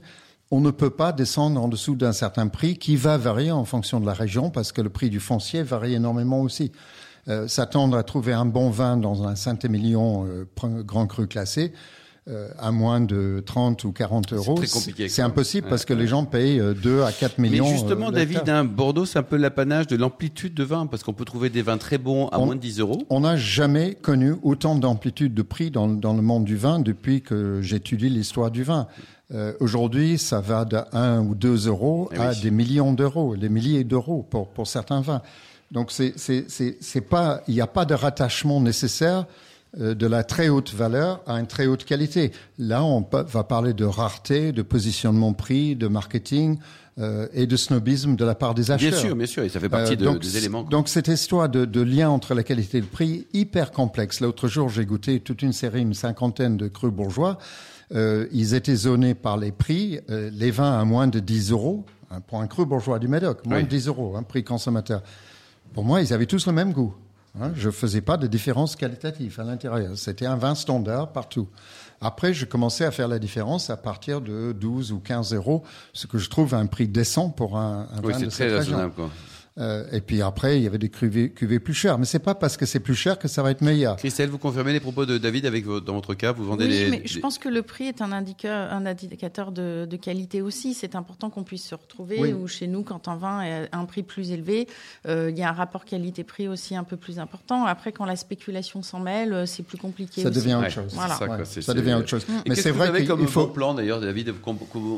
on 0.51 0.61
ne 0.61 0.71
peut 0.71 0.89
pas 0.89 1.11
descendre 1.11 1.61
en 1.61 1.67
dessous 1.67 1.95
d'un 1.95 2.13
certain 2.13 2.47
prix 2.47 2.77
qui 2.77 2.95
va 2.95 3.17
varier 3.17 3.51
en 3.51 3.65
fonction 3.65 3.99
de 3.99 4.05
la 4.05 4.13
région 4.13 4.49
parce 4.49 4.71
que 4.71 4.81
le 4.81 4.89
prix 4.89 5.09
du 5.09 5.19
foncier 5.19 5.63
varie 5.63 5.93
énormément 5.95 6.41
aussi. 6.41 6.71
Euh, 7.27 7.47
S'attendre 7.47 7.97
à 7.97 8.03
trouver 8.03 8.31
un 8.33 8.45
bon 8.45 8.69
vin 8.69 8.95
dans 8.95 9.23
un 9.27 9.35
Saint-Émilion 9.35 10.25
euh, 10.25 10.45
grand 10.83 11.07
cru 11.07 11.27
classé 11.27 11.73
euh, 12.29 12.49
à 12.59 12.71
moins 12.71 12.99
de 12.99 13.41
30 13.45 13.85
ou 13.85 13.93
40 13.93 14.33
euros, 14.33 14.59
c'est 15.07 15.21
impossible 15.21 15.65
Ouais, 15.65 15.69
parce 15.69 15.85
que 15.85 15.93
ouais. 15.93 15.99
les 16.01 16.07
gens 16.07 16.25
payent 16.25 16.59
euh, 16.59 16.73
2 16.73 17.03
à 17.03 17.11
4 17.13 17.37
millions. 17.39 17.63
Mais 17.65 17.71
justement, 17.71 18.09
euh, 18.09 18.11
David, 18.11 18.49
hein, 18.49 18.65
Bordeaux, 18.65 19.05
c'est 19.05 19.17
un 19.19 19.23
peu 19.23 19.37
l'apanage 19.37 19.87
de 19.87 19.95
l'amplitude 19.95 20.53
de 20.53 20.63
vin, 20.65 20.87
parce 20.87 21.03
qu'on 21.03 21.13
peut 21.13 21.23
trouver 21.23 21.49
des 21.49 21.61
vins 21.61 21.77
très 21.77 21.97
bons 21.97 22.27
à 22.27 22.39
On- 22.39 22.45
moins 22.47 22.55
de 22.55 22.59
10 22.59 22.79
euros. 22.81 23.01
On 23.09 23.21
n'a 23.21 23.37
jamais 23.37 23.95
connu 23.95 24.33
autant 24.43 24.75
d'amplitude 24.75 25.33
de 25.33 25.41
prix 25.41 25.71
dans, 25.71 25.87
dans 25.87 26.13
le 26.13 26.21
monde 26.21 26.43
du 26.43 26.57
vin 26.57 26.79
depuis 26.79 27.21
que 27.21 27.61
j'étudie 27.61 28.09
l'histoire 28.09 28.51
du 28.51 28.63
vin. 28.63 28.87
Euh, 29.33 29.53
Aujourd'hui, 29.59 30.17
ça 30.17 30.39
va 30.39 30.63
de 30.65 30.77
1 30.93 31.19
ou 31.21 31.35
2 31.35 31.67
euros 31.67 32.09
Eh 32.13 32.17
à 32.17 32.29
oui. 32.29 32.39
des 32.41 32.51
millions 32.51 32.93
d'euros, 32.93 33.35
des 33.35 33.49
milliers 33.49 33.83
d'euros 33.83 34.25
pour, 34.29 34.47
pour 34.47 34.67
certains 34.67 35.01
vins. 35.01 35.21
Donc, 35.71 35.91
c'est, 35.91 36.13
c'est, 36.15 36.45
c'est, 36.47 36.77
c'est 36.79 37.01
pas, 37.01 37.41
il 37.47 37.53
n'y 37.55 37.61
a 37.61 37.67
pas 37.67 37.83
de 37.85 37.93
rattachement 37.93 38.61
nécessaire 38.61 39.25
euh, 39.81 39.93
de 39.93 40.07
la 40.07 40.23
très 40.23 40.47
haute 40.47 40.73
valeur 40.73 41.21
à 41.27 41.33
une 41.39 41.47
très 41.47 41.67
haute 41.67 41.83
qualité. 41.83 42.31
Là, 42.57 42.83
on 42.85 43.05
va 43.11 43.43
parler 43.43 43.73
de 43.73 43.83
rareté, 43.83 44.53
de 44.53 44.61
positionnement 44.61 45.33
prix, 45.33 45.75
de 45.75 45.87
marketing 45.87 46.57
euh, 46.99 47.27
et 47.33 47.45
de 47.47 47.55
snobisme 47.55 48.15
de 48.15 48.25
la 48.25 48.33
part 48.35 48.53
des 48.55 48.71
acheteurs. 48.71 48.91
Bien 48.91 48.99
sûr, 48.99 49.15
bien 49.15 49.25
sûr, 49.27 49.43
et 49.43 49.49
ça 49.49 49.59
fait 49.59 49.69
partie 49.69 49.93
Euh, 49.93 49.95
de- 49.97 50.05
donc, 50.05 50.19
des 50.19 50.37
éléments. 50.37 50.63
Donc 50.63 50.87
cette 50.89 51.07
histoire 51.07 51.47
de, 51.49 51.65
de 51.65 51.81
lien 51.81 52.09
entre 52.09 52.33
la 52.33 52.43
qualité 52.43 52.79
et 52.79 52.81
le 52.81 52.87
prix, 52.87 53.27
hyper 53.33 53.71
complexe. 53.71 54.19
L'autre 54.19 54.47
jour, 54.47 54.69
j'ai 54.69 54.85
goûté 54.85 55.19
toute 55.19 55.41
une 55.41 55.53
série, 55.53 55.81
une 55.81 55.93
cinquantaine 55.93 56.57
de 56.57 56.67
crus 56.67 56.91
bourgeois. 56.91 57.37
Euh, 57.93 58.27
ils 58.33 58.53
étaient 58.53 58.75
zonés 58.75 59.13
par 59.13 59.37
les 59.37 59.51
prix, 59.51 59.99
euh, 60.09 60.29
les 60.33 60.51
vins 60.51 60.77
à 60.79 60.83
moins 60.85 61.07
de 61.07 61.19
10 61.19 61.51
euros, 61.51 61.85
hein, 62.11 62.19
pour 62.21 62.41
un 62.41 62.47
cru 62.47 62.65
bourgeois 62.65 62.99
du 62.99 63.07
Médoc, 63.07 63.45
moins 63.45 63.57
Oui. 63.57 63.63
de 63.63 63.69
10 63.69 63.87
euros, 63.87 64.15
un 64.17 64.23
prix 64.23 64.43
consommateur. 64.43 65.01
Pour 65.73 65.83
moi, 65.85 66.01
ils 66.01 66.11
avaient 66.13 66.25
tous 66.25 66.47
le 66.47 66.53
même 66.53 66.73
goût. 66.73 66.93
Hein. 67.41 67.51
Je 67.55 67.69
faisais 67.69 68.01
pas 68.01 68.17
de 68.17 68.27
différence 68.27 68.75
qualitative 68.75 69.39
à 69.39 69.43
l'intérieur. 69.43 69.97
C'était 69.97 70.25
un 70.25 70.35
vin 70.37 70.55
standard 70.55 71.11
partout. 71.11 71.47
Après, 72.01 72.33
je 72.33 72.45
commençais 72.45 72.85
à 72.85 72.91
faire 72.91 73.07
la 73.07 73.17
différence 73.19 73.69
à 73.69 73.77
partir 73.77 74.21
de 74.21 74.51
12 74.51 74.91
ou 74.91 74.99
15 74.99 75.33
euros, 75.33 75.63
ce 75.93 76.05
que 76.07 76.17
je 76.19 76.29
trouve 76.29 76.53
un 76.53 76.67
prix 76.67 76.87
décent 76.87 77.29
pour 77.29 77.57
un, 77.57 77.87
un 77.91 78.01
Oui, 78.03 78.13
vin 78.13 78.19
de 78.19 78.25
très 78.25 78.29
cette 78.31 78.51
région. 78.51 78.57
raisonnable. 78.77 78.93
Quoi. 78.93 79.09
Euh, 79.59 79.85
et 79.91 80.01
puis 80.01 80.21
après, 80.21 80.57
il 80.57 80.63
y 80.63 80.67
avait 80.67 80.77
des 80.77 80.89
cuvées, 80.89 81.31
cuvées 81.31 81.59
plus 81.59 81.73
chères. 81.73 81.97
Mais 81.97 82.05
c'est 82.05 82.19
pas 82.19 82.35
parce 82.35 82.57
que 82.57 82.65
c'est 82.65 82.79
plus 82.79 82.93
cher 82.95 83.17
que 83.17 83.27
ça 83.27 83.41
va 83.41 83.51
être 83.51 83.61
meilleur. 83.61 83.95
Christelle, 83.95 84.29
vous 84.29 84.37
confirmez 84.37 84.71
les 84.73 84.79
propos 84.79 85.05
de 85.05 85.17
David 85.17 85.45
avec 85.47 85.65
vos- 85.65 85.79
dans 85.79 85.93
votre 85.95 86.13
cas, 86.13 86.31
vous 86.31 86.45
vendez 86.45 86.65
Oui, 86.65 86.69
des, 86.71 86.89
mais 86.89 87.01
je 87.05 87.19
pense 87.19 87.37
que 87.39 87.49
le 87.49 87.61
prix 87.63 87.85
est 87.85 88.01
un 88.01 88.11
indicateur, 88.11 88.71
un 88.71 88.85
indicateur 88.85 89.51
de, 89.51 89.87
de 89.89 89.97
qualité 89.97 90.41
aussi. 90.41 90.73
C'est 90.73 90.95
important 90.95 91.29
qu'on 91.29 91.43
puisse 91.43 91.63
se 91.65 91.75
retrouver. 91.75 92.17
Oui. 92.19 92.33
Ou 92.33 92.47
chez 92.47 92.67
nous, 92.67 92.83
quand 92.83 93.07
un 93.07 93.15
vin 93.15 93.41
est 93.41 93.67
à 93.71 93.77
un 93.79 93.85
prix 93.85 94.03
plus 94.03 94.31
élevé, 94.31 94.67
euh, 95.07 95.31
il 95.31 95.37
y 95.37 95.43
a 95.43 95.49
un 95.49 95.53
rapport 95.53 95.85
qualité-prix 95.85 96.47
aussi 96.47 96.75
un 96.75 96.83
peu 96.83 96.97
plus 96.97 97.17
important. 97.19 97.65
Après, 97.65 97.91
quand 97.91 98.05
la 98.05 98.15
spéculation 98.15 98.83
s'en 98.83 98.99
mêle, 98.99 99.33
euh, 99.33 99.45
c'est 99.47 99.63
plus 99.63 99.77
compliqué. 99.77 100.21
Ça 100.21 100.29
aussi. 100.29 100.37
devient 100.39 100.53
Ouais, 100.55 100.61
autre 100.65 100.69
chose. 100.71 100.91
Voilà. 100.93 101.15
ça, 101.15 101.21
Ouais, 101.27 101.35
quoi, 101.37 101.45
c'est- 101.45 101.61
ça 101.61 101.71
c'est- 101.73 101.77
devient 101.79 101.95
autre 101.95 102.07
chose. 102.09 102.25
Et 102.45 102.49
Mais 102.49 102.55
c'est 102.55 102.69
que 102.71 102.75
vrai 102.77 102.91
qu'il 102.95 103.07
comme 103.07 103.25
faut. 103.27 103.47
bon 103.47 103.53
plan 103.53 103.73
d'ailleurs, 103.73 103.99
David 104.01 104.33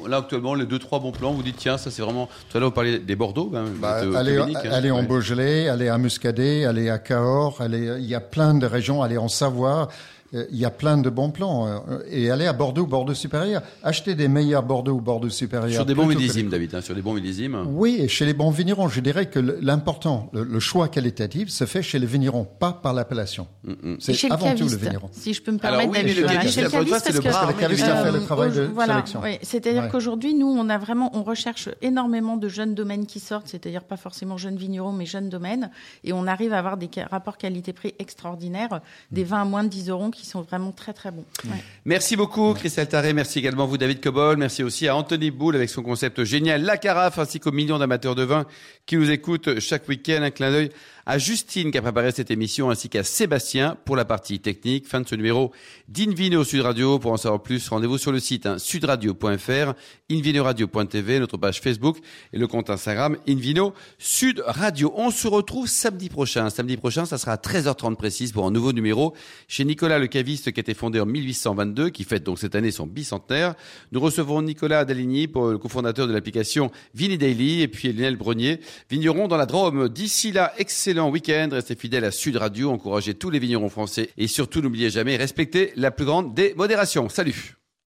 Là 0.08 0.18
actuellement, 0.18 0.54
les 0.56 0.66
deux 0.66 0.80
trois 0.80 1.00
bons 1.00 1.12
plans, 1.12 1.32
vous 1.32 1.44
dites 1.44 1.56
tiens, 1.58 1.78
ça 1.78 1.92
c'est 1.92 2.02
vraiment. 2.02 2.28
Tout 2.50 2.58
à 2.58 2.60
l'heure, 2.60 2.70
vous 2.70 2.76
parliez 2.76 3.00
des 3.00 3.16
Bordeaux, 3.16 3.50
Bah, 3.80 4.04
de- 4.06 4.14
aller, 4.14 4.36
Communique, 4.36 4.49
hein. 4.56 4.72
aller 4.72 4.92
en. 4.92 5.04
Beaujolais, 5.04 5.70
aller 5.70 5.90
à 5.90 5.98
Muscadet, 5.98 6.66
aller 6.66 6.90
à 6.90 7.00
Cahors, 7.00 7.62
aller, 7.62 7.96
il 8.00 8.06
y 8.06 8.16
a 8.16 8.20
plein 8.20 8.54
de 8.54 8.66
régions, 8.66 9.02
aller 9.02 9.18
en 9.18 9.28
Savoie, 9.28 9.90
il 10.34 10.58
y 10.58 10.66
a 10.66 10.70
plein 10.72 10.98
de 10.98 11.10
bons 11.10 11.32
plans. 11.32 11.68
euh, 11.68 12.00
Et 12.10 12.30
aller 12.30 12.46
à 12.46 12.54
Bordeaux, 12.54 12.86
Bordeaux 12.86 13.14
supérieur. 13.14 13.62
Acheter 13.84 14.16
des 14.16 14.28
meilleurs 14.28 14.64
Bordeaux 14.64 14.94
ou 14.94 15.02
Bordeaux 15.02 15.30
supérieur. 15.30 15.72
Sur 15.74 15.86
des 15.86 15.96
bons 15.96 16.08
que 16.08 16.14
millésimes, 16.16 16.50
David, 16.50 16.76
hein, 16.76 16.82
sur 16.82 16.94
des 16.96 17.02
bons 17.02 17.14
millésimes. 17.14 17.64
Oui, 17.68 17.98
et 18.00 18.08
chez 18.08 18.26
les 18.26 18.34
bons 18.34 18.52
vignerons, 18.52 18.88
je 18.88 19.00
dirais 19.02 19.28
que 19.28 19.40
le- 19.40 19.58
l'important, 19.62 20.30
le, 20.34 20.44
le 20.44 20.60
choix 20.60 20.88
qualitatif 20.88 21.50
se 21.50 21.66
fait 21.66 21.82
chez 21.82 22.00
les 22.00 22.06
vignerons, 22.06 22.46
pas 22.46 22.74
par 22.74 22.94
l'appellation. 22.94 23.48
Mm, 23.64 23.72
mm. 23.72 23.98
C'est 24.00 24.24
le 24.24 24.32
avant 24.34 24.46
tout 24.48 24.52
le 24.54 24.58
caviste, 24.60 24.80
vigneron. 24.82 25.10
si 25.12 25.34
je 25.34 25.42
peux 25.42 25.52
me 25.52 25.58
Alors 25.64 25.80
permettre 25.80 25.92
oui, 25.92 26.00
mais 26.06 26.14
le 26.14 26.22
Voilà, 26.22 26.38
caviste, 26.40 26.56
chez 26.56 26.62
la 26.62 26.70
bonne 26.70 26.88
fois, 26.88 27.00
c'est 27.00 27.14
le 27.14 27.22
parce 27.22 27.38
que- 27.46 27.48
Le 27.48 27.60
caviste 27.60 27.84
a 27.84 28.04
fait 28.04 28.12
le 28.12 28.18
Euh, 28.18 28.26
travail 28.26 28.52
de 28.52 28.66
au- 28.68 28.74
voilà, 28.74 28.94
sélection. 28.94 29.22
oui. 29.24 29.38
C'est-à-dire 29.42 29.84
Ouais. 29.84 29.90
qu'aujourd'hui, 29.90 30.34
nous, 30.36 30.48
on 30.48 30.70
a 30.70 30.78
vraiment, 30.78 31.10
on 31.16 31.24
recherche 31.24 31.70
énormément 31.82 32.38
de 32.38 32.48
jeunes 32.48 32.76
domaines 32.76 33.06
qui 33.06 33.20
sortent, 33.20 33.48
c'est-à-dire 33.48 33.84
pas 33.84 33.98
forcément 33.98 34.38
jeunes 34.38 34.58
vignerons, 34.58 34.92
mais 34.92 35.06
jeunes 35.06 35.30
domaines, 35.30 35.72
et 36.04 36.14
on 36.14 36.28
arrive 36.28 36.54
à 36.54 36.60
avoir 36.60 36.78
des 36.78 36.90
rapports 37.10 37.38
qualité-prix 37.38 37.94
extraordinaires, 38.00 38.82
des 39.12 39.24
vins 39.24 39.42
à 39.42 39.46
moins 39.46 39.64
de 39.64 39.70
10 39.70 39.90
euros 39.90 40.10
qui 40.20 40.26
sont 40.26 40.42
vraiment 40.42 40.72
très 40.72 40.94
très 40.94 41.12
bons. 41.12 41.26
Ouais. 41.46 41.64
Merci 41.86 42.16
beaucoup, 42.16 42.54
Christelle 42.54 42.88
Taré. 42.88 43.14
Merci 43.14 43.40
également 43.40 43.66
vous, 43.66 43.78
David 43.78 44.02
Cobol. 44.02 44.38
Merci 44.38 44.64
aussi 44.64 44.88
à 44.88 44.96
Anthony 44.96 45.32
Boule 45.32 45.56
avec 45.56 45.70
son 45.70 45.82
concept 45.82 46.24
génial, 46.24 46.64
la 46.64 46.78
carafe, 46.78 47.20
ainsi 47.20 47.40
qu'aux 47.40 47.52
millions 47.52 47.80
d'amateurs 47.80 48.16
de 48.16 48.24
vin 48.24 48.46
qui 48.86 48.98
nous 48.98 49.10
écoutent 49.10 49.60
chaque 49.60 49.88
week-end. 49.88 50.22
Un 50.22 50.32
clin 50.32 50.52
d'œil 50.52 50.72
à 51.10 51.18
Justine 51.18 51.72
qui 51.72 51.78
a 51.80 51.82
préparé 51.82 52.12
cette 52.12 52.30
émission 52.30 52.70
ainsi 52.70 52.88
qu'à 52.88 53.04
Sébastien 53.04 53.76
pour 53.84 53.96
la 53.96 54.06
partie 54.06 54.40
technique. 54.40 54.86
Fin 54.88 55.02
de 55.02 55.08
ce 55.08 55.16
numéro 55.16 55.52
d'Invino 55.88 56.44
Sud 56.44 56.62
Radio. 56.62 57.00
Pour 57.00 57.12
en 57.12 57.18
savoir 57.18 57.42
plus, 57.42 57.68
rendez-vous 57.68 57.98
sur 57.98 58.12
le 58.12 58.20
site 58.20 58.46
hein, 58.46 58.60
sudradio.fr, 58.60 59.74
invinoradio.tv, 60.12 61.20
notre 61.20 61.38
page 61.38 61.62
Facebook 61.62 61.98
et 62.32 62.38
le 62.38 62.46
compte 62.46 62.70
Instagram 62.70 63.18
Invino 63.28 63.74
Sud 63.98 64.44
Radio. 64.46 64.94
On 64.98 65.10
se 65.10 65.28
retrouve 65.28 65.66
samedi 65.66 66.10
prochain. 66.10 66.52
Samedi 66.52 66.78
prochain, 66.78 67.06
ça 67.06 67.18
sera 67.18 67.32
à 67.32 67.38
13h30 67.38 67.96
précise 67.96 68.32
pour 68.32 68.46
un 68.46 68.52
nouveau 68.52 68.72
numéro 68.72 69.16
chez 69.48 69.66
Nicolas 69.66 69.98
le 69.98 70.06
caviste 70.06 70.52
qui 70.52 70.60
a 70.60 70.62
été 70.62 70.76
fondé 70.76 71.00
en 71.00 71.08
1822, 71.08 71.90
qui 71.90 72.04
fête 72.04 72.24
donc 72.24 72.38
cette 72.38 72.54
année 72.54 72.70
son 72.70 72.86
bicentenaire. 72.86 73.56
Nous 73.92 74.00
recevons 74.00 74.44
Nicolas 74.44 74.86
Daligny, 74.86 75.26
le 75.26 75.58
cofondateur 75.58 76.08
de 76.08 76.14
l'application 76.14 76.70
Vini 76.94 77.18
Daily, 77.18 77.64
et 77.64 77.68
puis 77.68 77.92
Lionel 77.94 78.16
Brenier, 78.16 78.60
vigneron 78.92 79.28
dans 79.28 79.38
la 79.38 79.48
Drôme. 79.48 79.90
D'ici 79.90 80.32
là, 80.32 80.54
excellent 81.00 81.12
week-end. 81.12 81.50
Restez 81.54 81.76
fidèles 81.76 82.04
à 82.04 82.12
Sud 82.12 82.36
Radio, 82.36 82.72
encouragez 82.72 83.14
tous 83.14 83.30
les 83.30 83.40
vignerons 83.40 83.70
français 83.70 84.10
et 84.18 84.28
surtout 84.28 84.60
n'oubliez 84.62 84.90
jamais, 84.90 85.16
respectez 85.16 85.72
la 85.78 85.92
plus 85.92 86.04
grande 86.04 86.34
des 86.34 86.54
modérations. 86.56 87.08
Salut 87.08 87.59